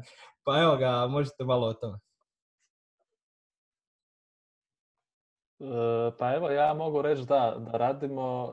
Pa 0.45 0.61
evo 0.63 0.77
ga, 0.77 1.07
možete 1.07 1.45
malo 1.45 1.67
o 1.67 1.75
tome. 1.75 1.99
E, 5.61 5.97
Pa 6.19 6.35
evo, 6.35 6.51
ja 6.51 6.75
mogu 6.75 7.03
reći 7.03 7.25
da, 7.29 7.57
da 7.59 7.79
radimo, 7.79 8.53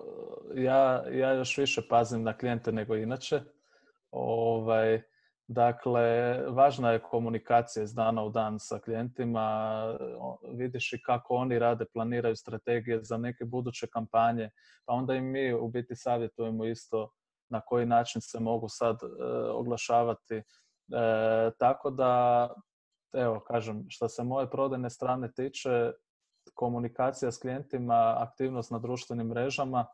ja, 0.55 1.03
ja 1.11 1.33
još 1.33 1.57
više 1.57 1.81
pazim 1.89 2.23
na 2.23 2.37
klijente 2.37 2.71
nego 2.71 2.95
inače. 2.95 3.41
Ovaj, 4.11 5.01
dakle, 5.47 6.37
važna 6.49 6.91
je 6.91 7.01
komunikacija 7.01 7.83
iz 7.83 7.93
dana 7.93 8.23
u 8.23 8.29
dan 8.29 8.59
sa 8.59 8.79
klijentima, 8.79 9.83
vidiš 10.53 10.93
i 10.93 11.01
kako 11.01 11.35
oni 11.35 11.59
rade, 11.59 11.85
planiraju 11.93 12.35
strategije 12.35 13.03
za 13.03 13.17
neke 13.17 13.45
buduće 13.45 13.87
kampanje, 13.87 14.49
pa 14.85 14.93
onda 14.93 15.15
i 15.15 15.21
mi 15.21 15.53
u 15.53 15.67
biti 15.67 15.95
savjetujemo 15.95 16.65
isto 16.65 17.09
na 17.49 17.61
koji 17.61 17.85
način 17.85 18.21
se 18.21 18.39
mogu 18.39 18.69
sad 18.69 18.95
e, 19.03 19.07
oglašavati. 19.51 20.35
E, 20.35 20.43
tako 21.59 21.89
da, 21.89 22.49
evo, 23.13 23.39
kažem, 23.39 23.85
što 23.89 24.09
se 24.09 24.23
moje 24.23 24.49
prodajne 24.49 24.89
strane 24.89 25.31
tiče, 25.31 25.91
komunikacija 26.53 27.31
s 27.31 27.37
klijentima, 27.37 28.15
aktivnost 28.17 28.71
na 28.71 28.79
društvenim 28.79 29.27
mrežama 29.27 29.85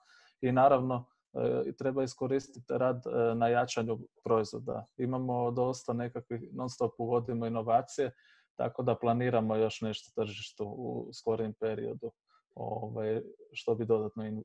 i 0.42 0.52
naravno 0.52 1.06
e, 1.34 1.72
treba 1.78 2.04
iskoristiti 2.04 2.74
rad 2.78 3.04
e, 3.06 3.36
na 3.36 3.48
jačanju 3.48 4.00
proizvoda. 4.24 4.86
Imamo 4.98 5.52
dosta 5.52 5.94
nekakvih, 5.94 6.42
non 6.52 6.70
stop 6.70 6.92
uvodimo 6.98 7.46
inovacije, 7.46 8.12
tako 8.56 8.84
da 8.84 8.96
planiramo 8.96 9.56
još 9.56 9.82
nešto 9.82 10.22
tržištu 10.22 10.66
u 10.66 11.10
skorijem 11.14 11.54
periodu, 11.60 12.12
ovaj, 12.56 13.22
što 13.54 13.76
bi 13.76 13.86
dodatno 13.86 14.26
in- 14.26 14.44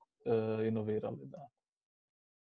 inovirali. 0.66 1.20
Da. 1.24 1.48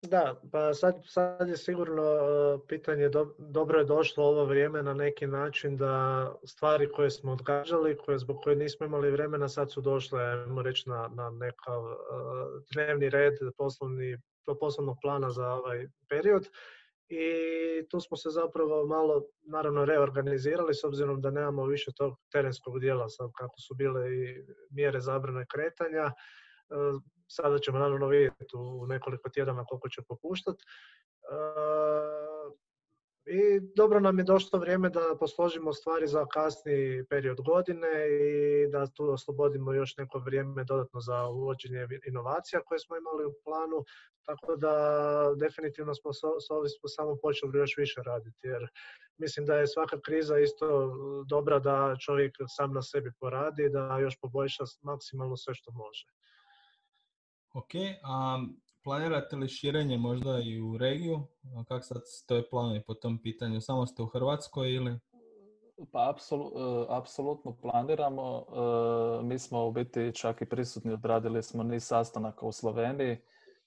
Da, 0.09 0.41
pa 0.51 0.73
sad, 0.73 0.95
sad 1.05 1.49
je 1.49 1.57
sigurno 1.57 2.03
e, 2.03 2.67
pitanje, 2.67 3.09
do- 3.09 3.35
dobro 3.37 3.79
je 3.79 3.85
došlo 3.85 4.23
ovo 4.23 4.45
vrijeme 4.45 4.83
na 4.83 4.93
neki 4.93 5.27
način 5.27 5.77
da 5.77 6.31
stvari 6.43 6.89
koje 6.91 7.09
smo 7.09 7.31
odgađali, 7.31 7.97
koje, 7.97 8.17
zbog 8.17 8.37
koje 8.43 8.55
nismo 8.55 8.85
imali 8.85 9.11
vremena, 9.11 9.49
sad 9.49 9.71
su 9.71 9.81
došle, 9.81 10.23
ajmo 10.23 10.61
reći, 10.61 10.89
na, 10.89 11.09
na 11.13 11.29
nekav 11.29 11.83
e, 11.85 11.95
dnevni 12.73 13.09
red 13.09 13.33
poslovni, 13.57 14.17
poslovnog 14.59 14.97
plana 15.01 15.29
za 15.29 15.47
ovaj 15.53 15.87
period. 16.09 16.49
I 17.09 17.25
tu 17.89 17.99
smo 17.99 18.17
se 18.17 18.29
zapravo 18.29 18.85
malo, 18.85 19.25
naravno, 19.43 19.85
reorganizirali 19.85 20.73
s 20.73 20.83
obzirom 20.83 21.21
da 21.21 21.31
nemamo 21.31 21.65
više 21.65 21.91
tog 21.97 22.13
terenskog 22.31 22.79
dijela, 22.79 23.09
sad 23.09 23.29
kako 23.37 23.55
su 23.67 23.75
bile 23.75 24.15
i 24.15 24.45
mjere 24.69 24.99
zabrane 24.99 25.45
kretanja. 25.53 26.11
E, 26.69 26.75
Sada 27.27 27.59
ćemo 27.59 27.79
naravno 27.79 28.07
vidjeti 28.07 28.55
u 28.57 28.87
nekoliko 28.87 29.29
tjedana 29.29 29.65
koliko 29.65 29.89
će 29.89 30.01
popuštati. 30.07 30.63
I 33.27 33.59
dobro 33.75 33.99
nam 33.99 34.17
je 34.17 34.23
došlo 34.23 34.59
vrijeme 34.59 34.89
da 34.89 35.15
posložimo 35.19 35.73
stvari 35.73 36.07
za 36.07 36.25
kasni 36.25 37.05
period 37.09 37.41
godine 37.41 37.89
i 38.09 38.67
da 38.71 38.87
tu 38.87 39.09
oslobodimo 39.11 39.73
još 39.73 39.97
neko 39.97 40.19
vrijeme 40.19 40.63
dodatno 40.63 40.99
za 40.99 41.27
uvođenje 41.27 41.87
inovacija 42.07 42.61
koje 42.61 42.79
smo 42.79 42.97
imali 42.97 43.25
u 43.25 43.33
planu. 43.43 43.83
Tako 44.25 44.55
da 44.55 44.75
definitivno 45.35 45.95
smo 45.95 46.13
s 46.13 46.49
ovim 46.49 46.69
smo 46.69 46.89
samo 46.89 47.17
počeli 47.21 47.57
još 47.57 47.77
više 47.77 48.01
raditi 48.05 48.47
jer 48.47 48.67
mislim 49.17 49.45
da 49.45 49.55
je 49.55 49.67
svaka 49.67 49.99
kriza 50.01 50.39
isto 50.39 50.93
dobra 51.29 51.59
da 51.59 51.95
čovjek 52.05 52.35
sam 52.47 52.73
na 52.73 52.81
sebi 52.81 53.11
poradi, 53.19 53.69
da 53.69 53.97
još 53.99 54.19
poboljša 54.21 54.63
maksimalno 54.81 55.37
sve 55.37 55.53
što 55.55 55.71
može. 55.71 56.05
Ok, 57.55 57.71
a 58.03 58.39
planirate 58.83 59.35
li 59.35 59.47
širenje 59.47 59.97
možda 59.97 60.39
i 60.39 60.61
u 60.61 60.77
regiju? 60.77 61.27
Kak 61.67 61.85
sad 61.85 62.01
stoje 62.05 62.49
planovi 62.49 62.83
po 62.87 62.93
tom 62.93 63.21
pitanju? 63.21 63.61
Samo 63.61 63.85
ste 63.85 64.03
u 64.03 64.05
Hrvatskoj 64.05 64.73
ili? 64.73 64.99
Pa 65.91 66.09
e, 66.09 66.35
apsolutno 66.89 67.57
planiramo. 67.61 68.45
E, 69.19 69.23
Mi 69.23 69.39
smo 69.39 69.67
u 69.67 69.71
biti 69.71 70.11
čak 70.15 70.41
i 70.41 70.45
prisutni, 70.45 70.93
odradili 70.93 71.43
smo 71.43 71.63
niz 71.63 71.83
sastanaka 71.83 72.45
u 72.45 72.51
Sloveniji, 72.51 73.17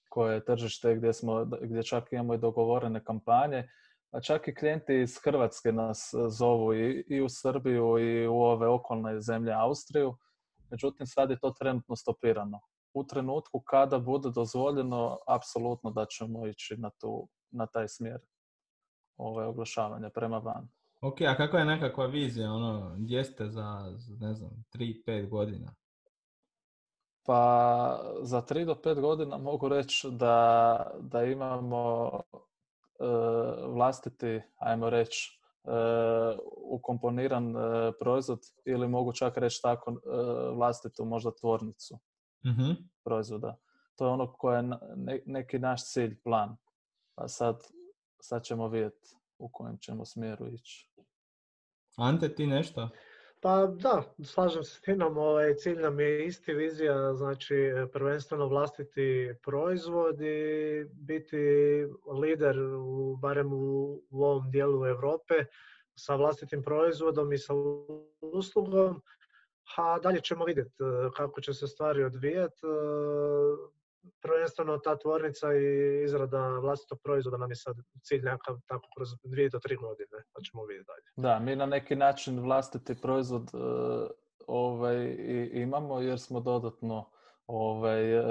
koje 0.09 0.35
je 0.35 0.45
tržište 0.45 0.95
gdje, 0.95 1.13
smo, 1.13 1.45
gdje 1.45 1.83
čak 1.83 2.13
imamo 2.13 2.35
i 2.35 2.39
dogovorene 2.39 3.05
kampanje. 3.05 3.69
A 4.11 4.21
čak 4.21 4.49
i 4.49 4.55
klijenti 4.55 5.01
iz 5.01 5.19
Hrvatske 5.25 5.73
nas 5.73 6.15
e, 6.15 6.29
zovu 6.29 6.75
i, 6.75 7.05
i 7.09 7.21
u 7.21 7.29
Srbiju 7.29 7.99
i 7.99 8.27
u 8.27 8.35
ove 8.35 8.69
okolne 8.69 9.21
zemlje 9.21 9.53
Austriju. 9.53 10.17
Međutim, 10.71 11.07
sad 11.07 11.31
je 11.31 11.39
to 11.39 11.51
trenutno 11.51 11.97
stopirano. 11.97 12.61
U 12.95 13.05
trenutku 13.05 13.61
kada 13.61 13.99
bude 13.99 14.31
dozvoljeno, 14.31 15.19
apsolutno 15.27 15.91
da 15.91 16.07
ćemo 16.07 16.47
ići 16.47 16.77
na, 16.77 16.91
tu, 16.91 17.29
na 17.51 17.67
taj 17.67 17.89
smjer 17.89 18.21
ove 19.17 19.47
oglašavanja 19.47 20.11
prema 20.11 20.39
van. 20.39 20.69
Ok, 21.01 21.21
a 21.21 21.37
kakva 21.37 21.59
je 21.59 21.65
nekakva 21.65 22.07
vizija, 22.07 22.53
ono, 22.53 22.95
gdje 22.99 23.25
ste 23.25 23.49
za, 23.49 23.93
za, 23.97 24.27
ne 24.27 24.35
znam, 24.35 24.65
3-5 24.75 25.29
godina? 25.29 25.75
Pa 27.27 28.01
za 28.23 28.43
3 28.43 28.65
do 28.65 28.75
5 28.75 29.01
godina 29.01 29.39
mogu 29.39 29.69
reći 29.69 30.09
da, 30.11 30.91
da 31.01 31.25
imamo 31.25 32.11
e, 32.21 33.05
vlastiti, 33.67 34.43
ajmo 34.57 34.91
reći, 34.91 35.41
e, 35.65 35.71
ukomponiran 36.71 37.57
e, 37.57 37.93
proizvod 38.01 38.41
ili 38.65 38.89
mogu 38.89 39.13
čak 39.13 39.37
reći 39.37 39.61
tako 39.63 39.91
e, 39.91 39.95
vlastitu 40.55 41.05
možda 41.05 41.35
tvornicu 41.35 41.99
Mhm. 42.49 42.73
proizvoda. 43.05 43.57
To 43.97 44.07
je 44.07 44.11
ono 44.11 44.33
koje 44.33 44.57
je 44.57 44.63
ne- 44.97 45.23
neki 45.27 45.59
naš 45.59 45.93
cilj, 45.93 46.21
plan. 46.23 46.57
Pa 47.15 47.29
sad, 47.29 47.63
sad 48.21 48.43
ćemo 48.43 48.69
vidjeti 48.69 49.09
u 49.39 49.49
kojem 49.53 49.79
ćemo 49.79 50.05
smjeru 50.05 50.47
ići. 50.47 50.91
Ante, 51.97 52.35
ti 52.35 52.47
nešto? 52.47 52.89
Pa 53.41 53.67
da, 53.67 54.03
slažem 54.25 54.63
se 54.63 54.75
s 54.75 54.81
Tinom, 54.81 55.19
ovaj, 55.19 55.55
cilj 55.55 55.81
nam 55.81 56.01
je 56.01 56.27
isti 56.27 56.55
vizija, 56.55 57.15
znači 57.15 57.55
prvenstveno 57.93 58.47
vlastiti 58.47 59.35
proizvod 59.43 60.21
i 60.21 60.85
biti 60.93 61.37
lider 62.21 62.59
u, 62.61 63.17
barem 63.17 63.53
u, 63.53 64.01
u 64.11 64.25
ovom 64.25 64.51
dijelu 64.51 64.87
Europe 64.87 65.35
sa 65.95 66.15
vlastitim 66.15 66.63
proizvodom 66.63 67.33
i 67.33 67.39
sa 67.39 67.53
uslugom, 68.21 69.03
a 69.77 69.99
dalje 69.99 70.21
ćemo 70.21 70.45
vidjeti 70.45 70.83
e, 70.83 71.11
kako 71.17 71.41
će 71.41 71.55
se 71.55 71.67
stvari 71.67 72.05
odvijati. 72.05 72.61
Prvenstveno 74.23 74.79
ta 74.79 74.99
tvornica 74.99 75.55
i 75.55 76.03
izrada 76.05 76.49
vlastitog 76.49 76.99
proizvoda 77.03 77.37
nam 77.37 77.51
je 77.51 77.57
sad 77.57 77.77
cilj 78.03 78.23
nekakav 78.23 78.57
tako 78.67 78.89
kroz 78.97 79.09
dvije 79.25 79.49
do 79.49 79.59
tri 79.59 79.77
godine, 79.77 80.25
pa 80.33 80.41
ćemo 80.41 80.65
vidjeti 80.65 80.87
dalje. 80.87 81.29
Da, 81.29 81.39
mi 81.39 81.57
na 81.57 81.67
neki 81.67 81.97
način 81.97 82.41
vlastiti 82.41 83.01
proizvod 83.01 83.43
e, 83.43 83.59
ovaj, 84.47 85.17
imamo 85.53 86.01
jer 86.01 86.21
smo 86.21 86.41
dodatno 86.41 87.11
ovaj, 87.47 88.13
e, 88.13 88.23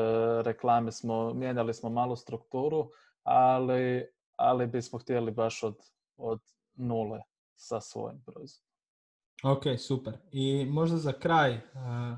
reklame 0.43 0.91
smo, 0.91 1.33
mijenjali 1.33 1.73
smo 1.73 1.89
malu 1.89 2.15
strukturu, 2.15 2.91
ali, 3.23 4.07
ali 4.35 4.67
bismo 4.67 4.99
htjeli 4.99 5.31
baš 5.31 5.63
od, 5.63 5.75
od 6.17 6.39
nule 6.75 7.19
sa 7.55 7.81
svojim 7.81 8.23
proizvodom. 8.25 8.66
Ok, 9.43 9.63
super. 9.77 10.13
I 10.31 10.65
možda 10.65 10.97
za 10.97 11.13
kraj, 11.13 11.53
e, 11.53 11.61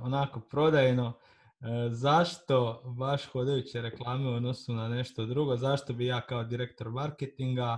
onako 0.01 0.39
prodajno, 0.39 1.13
e, 1.61 1.89
zašto 1.91 2.83
baš 2.97 3.25
hodajuće 3.25 3.81
reklame 3.81 4.29
u 4.29 4.33
odnosu 4.33 4.73
na 4.73 4.89
nešto 4.89 5.25
drugo? 5.25 5.57
Zašto 5.57 5.93
bi 5.93 6.05
ja 6.05 6.21
kao 6.21 6.43
direktor 6.43 6.89
marketinga 6.89 7.77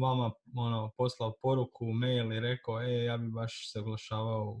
vama 0.00 0.30
ono, 0.56 0.90
poslao 0.96 1.36
poruku, 1.42 1.84
mail 1.92 2.32
i 2.32 2.40
rekao, 2.40 2.82
e, 2.82 3.04
ja 3.04 3.16
bi 3.16 3.28
baš 3.28 3.72
se 3.72 3.80
oglašavao 3.80 4.60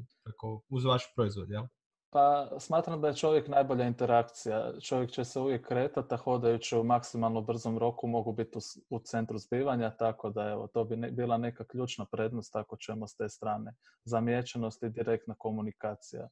uz 0.68 0.84
vaš 0.84 1.02
proizvod, 1.14 1.50
jel? 1.50 1.64
Pa 2.12 2.50
smatram 2.58 3.00
da 3.00 3.08
je 3.08 3.14
čovjek 3.14 3.48
najbolja 3.48 3.84
interakcija. 3.84 4.72
Čovjek 4.80 5.10
će 5.10 5.24
se 5.24 5.40
uvijek 5.40 5.66
kretati, 5.66 6.14
a 6.14 6.16
hodajući 6.16 6.76
u 6.76 6.84
maksimalno 6.84 7.40
brzom 7.40 7.78
roku 7.78 8.06
mogu 8.06 8.32
biti 8.32 8.58
u, 8.90 8.98
centru 8.98 9.38
zbivanja, 9.38 9.96
tako 9.96 10.30
da 10.30 10.48
evo, 10.48 10.66
to 10.66 10.84
bi 10.84 10.96
ne- 10.96 11.10
bila 11.10 11.38
neka 11.38 11.64
ključna 11.64 12.06
prednost 12.12 12.56
ako 12.56 12.76
ćemo 12.76 13.06
s 13.06 13.16
te 13.16 13.28
strane. 13.28 13.74
Zamijećenost 14.04 14.82
i 14.82 14.88
direktna 14.88 15.34
komunikacija 15.38 16.28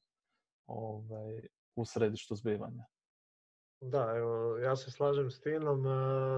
ovaj, 0.66 1.40
u 1.76 1.84
središtu 1.84 2.34
zbivanja. 2.34 2.84
Da, 3.80 4.14
evo, 4.16 4.58
ja 4.58 4.76
se 4.76 4.90
slažem 4.90 5.30
s 5.30 5.40
Tinom, 5.40 5.86
e, 5.86 5.90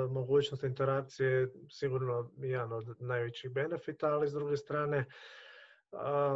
mogućnost 0.07 0.65
interakcije 0.65 1.31
je 1.31 1.53
sigurno 1.71 2.31
jedan 2.37 2.73
od 2.73 2.97
najvećih 3.01 3.51
benefita, 3.51 4.07
ali 4.07 4.29
s 4.29 4.33
druge 4.33 4.57
strane 4.57 5.07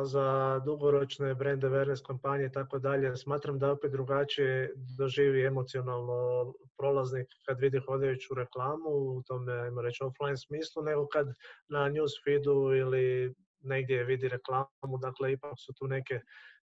za 0.04 0.60
dugoročne 0.64 1.34
brand 1.34 1.64
awareness 1.64 2.06
kampanje 2.06 2.44
i 2.44 2.52
tako 2.52 2.78
dalje, 2.78 3.16
smatram 3.16 3.58
da 3.58 3.70
opet 3.70 3.92
drugačije 3.92 4.72
doživi 4.98 5.46
emocionalno 5.46 6.52
prolaznik 6.78 7.26
kad 7.46 7.60
vidi 7.60 7.78
hodajuću 7.78 8.34
reklamu 8.34 8.90
u 8.90 9.22
tome, 9.22 9.52
ajmo 9.52 9.82
reći, 9.82 10.04
offline 10.04 10.36
smislu, 10.36 10.82
nego 10.82 11.06
kad 11.06 11.26
na 11.68 11.88
news 11.88 12.12
feedu 12.24 12.74
ili 12.74 13.34
negdje 13.60 14.04
vidi 14.04 14.28
reklamu, 14.28 14.98
dakle 15.00 15.32
ipak 15.32 15.54
su 15.56 15.72
tu 15.72 15.86
neke 15.86 16.20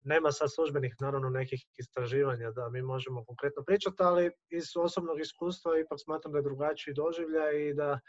nema 0.03 0.31
sad 0.31 0.53
službenih 0.53 0.95
naravno 0.99 1.29
nekih 1.29 1.65
istraživanja 1.77 2.51
da 2.51 2.69
mi 2.69 2.81
možemo 2.81 3.25
konkretno 3.25 3.63
pričati, 3.63 3.95
ali 3.99 4.31
iz 4.49 4.65
osobnog 4.77 5.19
iskustva 5.19 5.79
ipak 5.79 5.99
smatram 6.01 6.31
da 6.31 6.37
je 6.37 6.43
drugačiji 6.43 6.93
doživljaj 6.93 7.67
i 7.69 7.73
da 7.73 7.99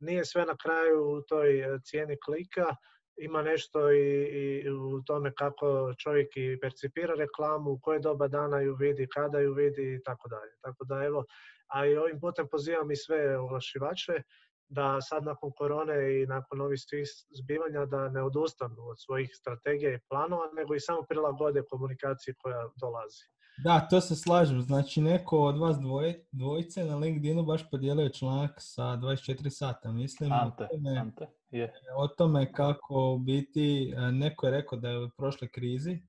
nije 0.00 0.24
sve 0.24 0.44
na 0.44 0.56
kraju 0.56 1.10
u 1.10 1.22
toj 1.22 1.60
e, 1.60 1.78
cijeni 1.84 2.16
klika, 2.24 2.76
ima 3.16 3.42
nešto 3.42 3.92
i, 3.92 4.24
i 4.64 4.70
u 4.70 5.02
tome 5.02 5.32
kako 5.34 5.94
čovjek 5.98 6.36
i 6.36 6.58
percipira 6.60 7.14
reklamu, 7.14 7.70
u 7.70 7.78
koje 7.78 7.98
doba 7.98 8.28
dana 8.28 8.60
ju 8.60 8.74
vidi, 8.74 9.08
kada 9.14 9.38
ju 9.38 9.54
vidi 9.54 9.94
i 9.94 10.02
tako 10.02 10.28
dalje. 10.28 10.52
Tako 10.62 10.84
da 10.84 11.04
evo, 11.04 11.24
a 11.66 11.86
i 11.86 11.96
ovim 11.96 12.20
putem 12.20 12.48
pozivam 12.48 12.90
i 12.90 12.96
sve 12.96 13.38
oglašivače 13.38 14.22
da 14.68 15.00
sad 15.00 15.24
nakon 15.24 15.52
korone 15.56 16.22
i 16.22 16.26
nakon 16.26 16.60
ovih 16.60 16.80
svih 16.80 17.08
zbivanja 17.30 17.86
da 17.86 18.08
ne 18.08 18.22
odustanu 18.22 18.88
od 18.88 18.96
svojih 18.98 19.30
strategija 19.34 19.94
i 19.94 20.00
planova, 20.08 20.50
nego 20.52 20.74
i 20.74 20.80
samo 20.80 21.02
prilagode 21.08 21.62
komunikaciji 21.70 22.34
koja 22.38 22.68
dolazi. 22.80 23.24
Da, 23.58 23.86
to 23.90 24.00
se 24.00 24.16
slažem. 24.16 24.62
Znači, 24.62 25.00
neko 25.00 25.38
od 25.38 25.58
vas 25.58 25.78
dvoje, 25.78 26.26
dvojice 26.32 26.84
na 26.84 26.96
LinkedInu 26.96 27.42
baš 27.42 27.70
podijelio 27.70 28.08
članak 28.08 28.54
sa 28.58 28.82
24 28.82 29.50
sata, 29.50 29.92
mislim. 29.92 30.32
Ante, 30.32 30.64
o 30.64 30.66
tome, 30.66 30.98
Ante, 30.98 31.26
je. 31.50 31.72
O 31.96 32.08
tome 32.08 32.52
kako 32.52 33.12
u 33.14 33.18
biti, 33.18 33.94
e, 33.96 34.12
neko 34.12 34.46
je 34.46 34.52
rekao 34.52 34.78
da 34.78 34.88
je 34.88 35.04
u 35.04 35.10
prošloj 35.10 35.48
krizi, 35.48 36.02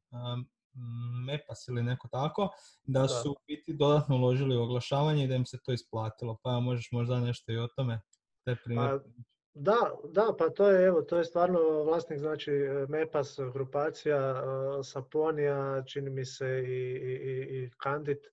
Mepas 1.26 1.68
ili 1.68 1.84
neko 1.84 2.08
tako, 2.08 2.50
da, 2.84 3.08
su 3.08 3.32
u 3.32 3.36
biti 3.48 3.74
dodatno 3.74 4.16
uložili 4.16 4.58
u 4.58 4.62
oglašavanje 4.62 5.24
i 5.24 5.28
da 5.28 5.36
im 5.36 5.46
se 5.46 5.58
to 5.66 5.74
isplatilo. 5.74 6.38
Pa 6.44 6.60
možeš 6.60 6.92
možda 6.92 7.20
nešto 7.20 7.52
i 7.52 7.58
o 7.58 7.68
tome 7.68 8.02
taj 8.44 8.56
primjer. 8.56 8.90
Pa, 8.90 9.10
da, 9.60 9.92
da, 10.04 10.34
pa 10.40 10.50
to 10.50 10.70
je, 10.70 10.86
evo, 10.88 11.02
to 11.02 11.18
je 11.18 11.26
stvarno 11.26 11.60
vlasnik, 11.84 12.20
znači 12.20 12.52
Mepas 12.90 13.40
grupacija, 13.54 14.44
Saponija, 14.84 15.84
čini 15.84 16.10
mi 16.10 16.26
se 16.26 16.64
i, 16.68 16.96
i, 16.96 17.64
i 17.64 17.70
Kandit. 17.78 18.28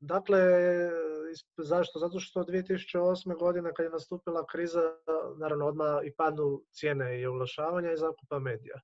Dakle, 0.00 0.40
zašto? 1.56 1.98
Zato 1.98 2.20
što 2.20 2.40
2008. 2.40 3.38
godine 3.38 3.72
kad 3.74 3.84
je 3.84 3.90
nastupila 3.90 4.46
kriza, 4.46 4.96
naravno 5.38 5.66
odmah 5.66 6.00
i 6.04 6.14
padnu 6.16 6.62
cijene 6.70 7.20
i 7.20 7.26
oglašavanja 7.26 7.92
i 7.92 7.96
zakupa 7.96 8.38
medija. 8.38 8.80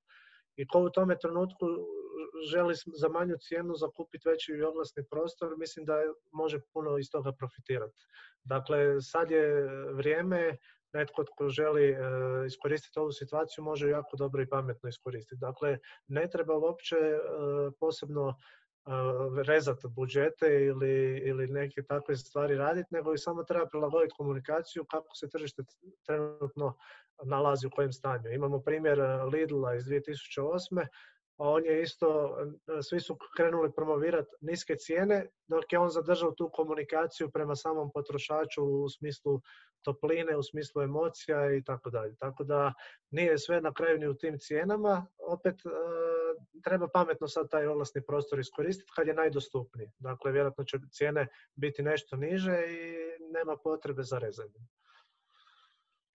I 0.57 0.67
ko 0.67 0.81
u 0.81 0.91
tome 0.91 1.19
trenutku 1.19 1.67
želi 2.51 2.75
za 3.01 3.09
manju 3.09 3.37
cijenu 3.41 3.75
zakupiti 3.75 4.29
veći 4.29 4.63
oglasni 4.63 5.05
prostor, 5.11 5.59
mislim 5.59 5.85
da 5.87 5.95
može 6.33 6.61
puno 6.73 6.99
iz 6.99 7.11
toga 7.11 7.33
profitirati. 7.33 8.07
Dakle, 8.45 9.01
sad 9.01 9.31
je 9.31 9.69
vrijeme, 9.93 10.57
netko 10.93 11.25
tko 11.25 11.49
želi 11.49 11.91
e, 11.91 11.97
iskoristiti 12.47 12.99
ovu 12.99 13.13
situaciju 13.13 13.65
može 13.65 13.89
jako 13.89 14.17
dobro 14.17 14.43
i 14.43 14.49
pametno 14.49 14.89
iskoristiti. 14.89 15.41
Dakle, 15.41 15.79
ne 16.09 16.29
treba 16.31 16.57
uopće 16.57 16.97
e, 16.97 17.19
posebno 17.81 18.29
e, 18.29 18.35
rezati 19.47 19.89
budžete 19.89 20.65
ili, 20.65 21.23
ili 21.25 21.47
neke 21.47 21.83
takve 21.83 22.17
stvari 22.17 22.55
raditi, 22.55 22.95
nego 22.95 23.15
i 23.15 23.19
samo 23.19 23.45
treba 23.45 23.67
prilagoditi 23.67 24.15
komunikaciju 24.17 24.85
kako 24.85 25.17
se 25.17 25.29
tržište 25.29 25.63
trenutno 26.07 26.77
nalazi 27.25 27.67
u 27.67 27.71
kojem 27.71 27.93
stanju. 27.93 28.31
Imamo 28.31 28.61
primjer 28.61 28.99
Lidla 29.33 29.75
iz 29.75 29.85
2008 29.85 30.87
on 31.43 31.65
je 31.65 31.83
isto, 31.83 32.37
svi 32.83 33.01
su 33.01 33.17
krenuli 33.37 33.73
promovirati 33.73 34.31
niske 34.41 34.77
cijene, 34.77 35.27
dok 35.49 35.73
je 35.73 35.79
on 35.79 35.91
zadržao 35.91 36.33
tu 36.33 36.51
komunikaciju 36.53 37.31
prema 37.31 37.57
samom 37.57 37.91
potrošaču 37.95 38.65
u 38.65 38.89
smislu 38.89 39.41
topline, 39.83 40.37
u 40.37 40.43
smislu 40.43 40.83
emocija 40.83 41.55
i 41.55 41.65
tako 41.65 41.91
dalje. 41.91 42.17
Tako 42.17 42.45
da 42.45 42.73
nije 43.11 43.39
sve 43.39 43.61
na 43.61 43.73
kraju 43.73 43.99
ni 43.99 44.09
u 44.09 44.15
tim 44.15 44.39
cijenama, 44.39 45.07
opet 45.29 45.55
e, 45.55 45.69
treba 46.65 46.89
pametno 46.89 47.29
sad 47.29 47.51
taj 47.51 47.67
oglasni 47.67 48.03
prostor 48.07 48.39
iskoristiti 48.39 48.93
kad 48.97 49.07
je 49.07 49.15
najdostupniji. 49.15 49.91
Dakle, 49.99 50.33
vjerojatno 50.33 50.65
će 50.65 50.79
cijene 50.91 51.27
biti 51.55 51.83
nešto 51.83 52.17
niže 52.17 52.53
i 52.69 52.95
nema 53.33 53.57
potrebe 53.65 54.03
za 54.03 54.19
rezanjem. 54.19 54.69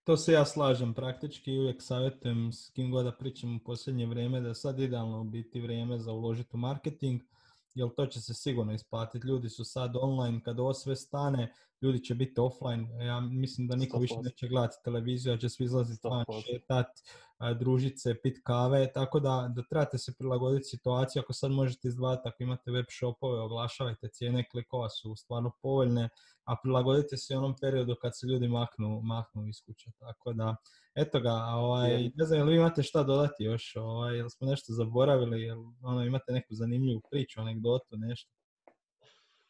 To 0.06 0.16
se 0.16 0.32
ja 0.32 0.44
slažem 0.44 0.94
praktički 0.94 1.52
i 1.52 1.58
uvijek 1.58 1.82
savjetujem 1.82 2.52
s 2.52 2.70
kim 2.70 2.90
god 2.90 3.04
da 3.04 3.12
pričam 3.12 3.56
u 3.56 3.58
posljednje 3.58 4.06
vrijeme 4.06 4.40
da 4.40 4.54
sad 4.54 4.78
idealno 4.80 5.24
biti 5.24 5.60
vrijeme 5.60 5.98
za 5.98 6.12
uložiti 6.12 6.50
u 6.52 6.58
marketing, 6.58 7.22
jer 7.76 7.88
to 7.96 8.06
će 8.06 8.20
se 8.20 8.34
sigurno 8.34 8.72
isplatiti. 8.72 9.26
Ljudi 9.26 9.48
su 9.48 9.64
sad 9.64 9.96
online, 10.00 10.42
kad 10.42 10.60
ovo 10.60 10.74
sve 10.74 10.96
stane, 10.96 11.52
ljudi 11.82 12.04
će 12.04 12.14
biti 12.14 12.40
offline. 12.40 13.04
Ja 13.04 13.20
mislim 13.20 13.68
da 13.68 13.76
niko 13.76 13.98
više 13.98 14.14
neće 14.22 14.48
gledati 14.48 14.76
televiziju, 14.84 15.34
a 15.34 15.38
će 15.38 15.48
svi 15.48 15.64
izlaziti 15.64 16.08
van, 16.08 16.24
šetat, 16.46 16.86
družit 17.58 18.00
se, 18.00 18.14
pit 18.22 18.40
kave, 18.44 18.92
tako 18.92 19.20
da, 19.20 19.52
da 19.54 19.62
trebate 19.70 19.98
se 19.98 20.14
prilagoditi 20.18 20.64
situaciji. 20.64 21.20
Ako 21.20 21.32
sad 21.32 21.50
možete 21.50 21.88
izdvajati, 21.88 22.28
ako 22.28 22.42
imate 22.42 22.70
web 22.70 22.86
shopove, 22.98 23.40
oglašavajte, 23.40 24.08
cijene 24.08 24.48
klikova 24.48 24.88
su 24.90 25.16
stvarno 25.16 25.50
povoljne, 25.62 26.08
a 26.44 26.56
prilagodite 26.62 27.16
se 27.16 27.36
onom 27.36 27.54
periodu 27.60 27.96
kad 28.02 28.18
se 28.18 28.26
ljudi 28.26 28.48
maknu, 28.48 29.00
maknu 29.02 29.48
iz 29.48 29.62
kuće. 29.66 29.90
Tako 29.98 30.32
da, 30.32 30.56
eto 30.96 31.20
ga, 31.20 31.32
ovaj, 31.32 32.10
ne 32.14 32.24
znam, 32.24 32.38
jel 32.38 32.48
vi 32.48 32.56
imate 32.56 32.82
šta 32.82 33.02
dodati 33.02 33.44
još, 33.44 33.76
ovaj, 33.76 34.16
jel 34.16 34.28
smo 34.28 34.46
nešto 34.46 34.72
zaboravili, 34.72 35.42
jel 35.42 35.58
ono, 35.82 36.04
imate 36.04 36.32
neku 36.32 36.54
zanimljivu 36.54 37.00
priču, 37.10 37.40
anegdotu, 37.40 37.96
nešto? 37.96 38.30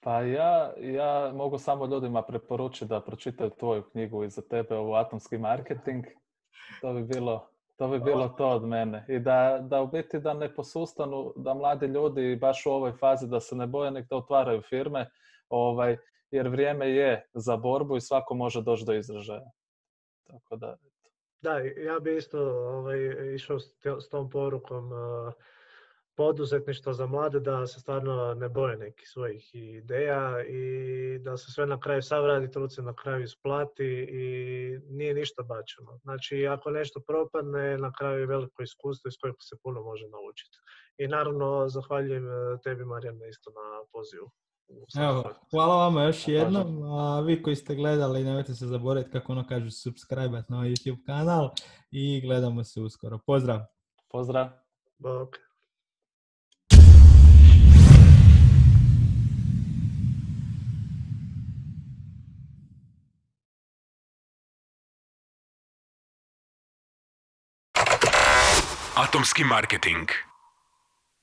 Pa 0.00 0.20
ja, 0.22 0.72
ja 0.78 1.32
mogu 1.34 1.58
samo 1.58 1.86
ljudima 1.86 2.22
preporučiti 2.22 2.86
da 2.86 3.00
pročitaju 3.00 3.50
tvoju 3.50 3.82
knjigu 3.82 4.24
i 4.24 4.30
za 4.30 4.42
tebe 4.42 4.76
ovu 4.76 4.94
atomski 4.94 5.38
marketing. 5.38 6.04
To 6.80 6.92
bi 6.92 7.04
bilo 7.04 7.48
to 7.76 7.88
bi 7.88 8.00
bilo 8.00 8.28
to 8.28 8.48
od 8.48 8.64
mene. 8.64 9.06
I 9.08 9.18
da, 9.18 9.58
da 9.62 9.82
u 9.82 9.86
biti 9.86 10.20
da 10.20 10.34
ne 10.34 10.54
posustanu, 10.54 11.32
da 11.36 11.54
mladi 11.54 11.86
ljudi 11.86 12.36
baš 12.36 12.66
u 12.66 12.70
ovoj 12.70 12.92
fazi 12.92 13.28
da 13.28 13.40
se 13.40 13.56
ne 13.56 13.66
boje, 13.66 13.90
nek 13.90 14.08
da 14.08 14.16
otvaraju 14.16 14.62
firme, 14.62 15.10
ovaj, 15.48 15.96
jer 16.30 16.48
vrijeme 16.48 16.90
je 16.90 17.28
za 17.34 17.56
borbu 17.56 17.96
i 17.96 18.00
svako 18.00 18.34
može 18.34 18.62
doći 18.62 18.84
do 18.84 18.94
izražaja. 18.94 19.50
Tako 20.26 20.56
da, 20.56 20.76
da, 21.46 21.58
ja 21.58 22.00
bi 22.00 22.16
isto 22.16 22.40
ovaj, 22.50 22.98
išao 23.34 23.58
s, 23.60 24.08
tom 24.10 24.30
porukom 24.30 24.92
uh, 24.92 25.32
poduzetništva 26.16 26.92
za 26.92 27.06
mlade 27.06 27.40
da 27.40 27.66
se 27.66 27.80
stvarno 27.80 28.34
ne 28.34 28.48
boje 28.48 28.76
nekih 28.76 29.08
svojih 29.08 29.54
ideja 29.54 30.44
i 30.48 31.18
da 31.18 31.36
se 31.36 31.52
sve 31.52 31.66
na 31.66 31.80
kraju 31.80 32.02
sav 32.02 32.26
radi 32.26 32.50
truce 32.50 32.82
na 32.82 32.94
kraju 32.94 33.24
isplati 33.24 34.06
i 34.10 34.24
nije 34.88 35.14
ništa 35.14 35.42
bačeno. 35.42 35.98
Znači, 36.02 36.46
ako 36.46 36.70
nešto 36.70 37.00
propadne, 37.00 37.78
na 37.78 37.92
kraju 37.92 38.20
je 38.20 38.26
veliko 38.26 38.62
iskustvo 38.62 39.08
iz 39.08 39.14
kojeg 39.20 39.34
se 39.40 39.56
puno 39.62 39.82
može 39.82 40.08
naučiti. 40.08 40.58
I 40.98 41.08
naravno, 41.08 41.68
zahvaljujem 41.68 42.28
e, 42.28 42.58
tebi, 42.64 42.84
Marijana, 42.84 43.26
isto 43.26 43.50
na 43.50 43.84
pozivu. 43.92 44.30
Evo, 44.98 45.24
hvala 45.50 45.76
vama 45.76 46.02
još 46.02 46.28
jednom, 46.28 46.82
a 46.82 47.20
vi 47.20 47.42
koji 47.42 47.56
ste 47.56 47.74
gledali 47.74 48.24
nemojte 48.24 48.54
se 48.54 48.66
zaboraviti 48.66 49.10
kako 49.12 49.32
ono 49.32 49.46
kažu 49.46 49.70
subscribe 49.70 50.42
na 50.48 50.56
ovaj 50.56 50.68
YouTube 50.68 51.04
kanal 51.06 51.50
i 51.90 52.20
gledamo 52.20 52.64
se 52.64 52.80
uskoro. 52.80 53.18
Pozdrav! 53.26 53.60
Pozdrav! 54.08 54.48
Bok! 54.98 55.36
Atomski 68.96 69.44
marketing 69.44 70.25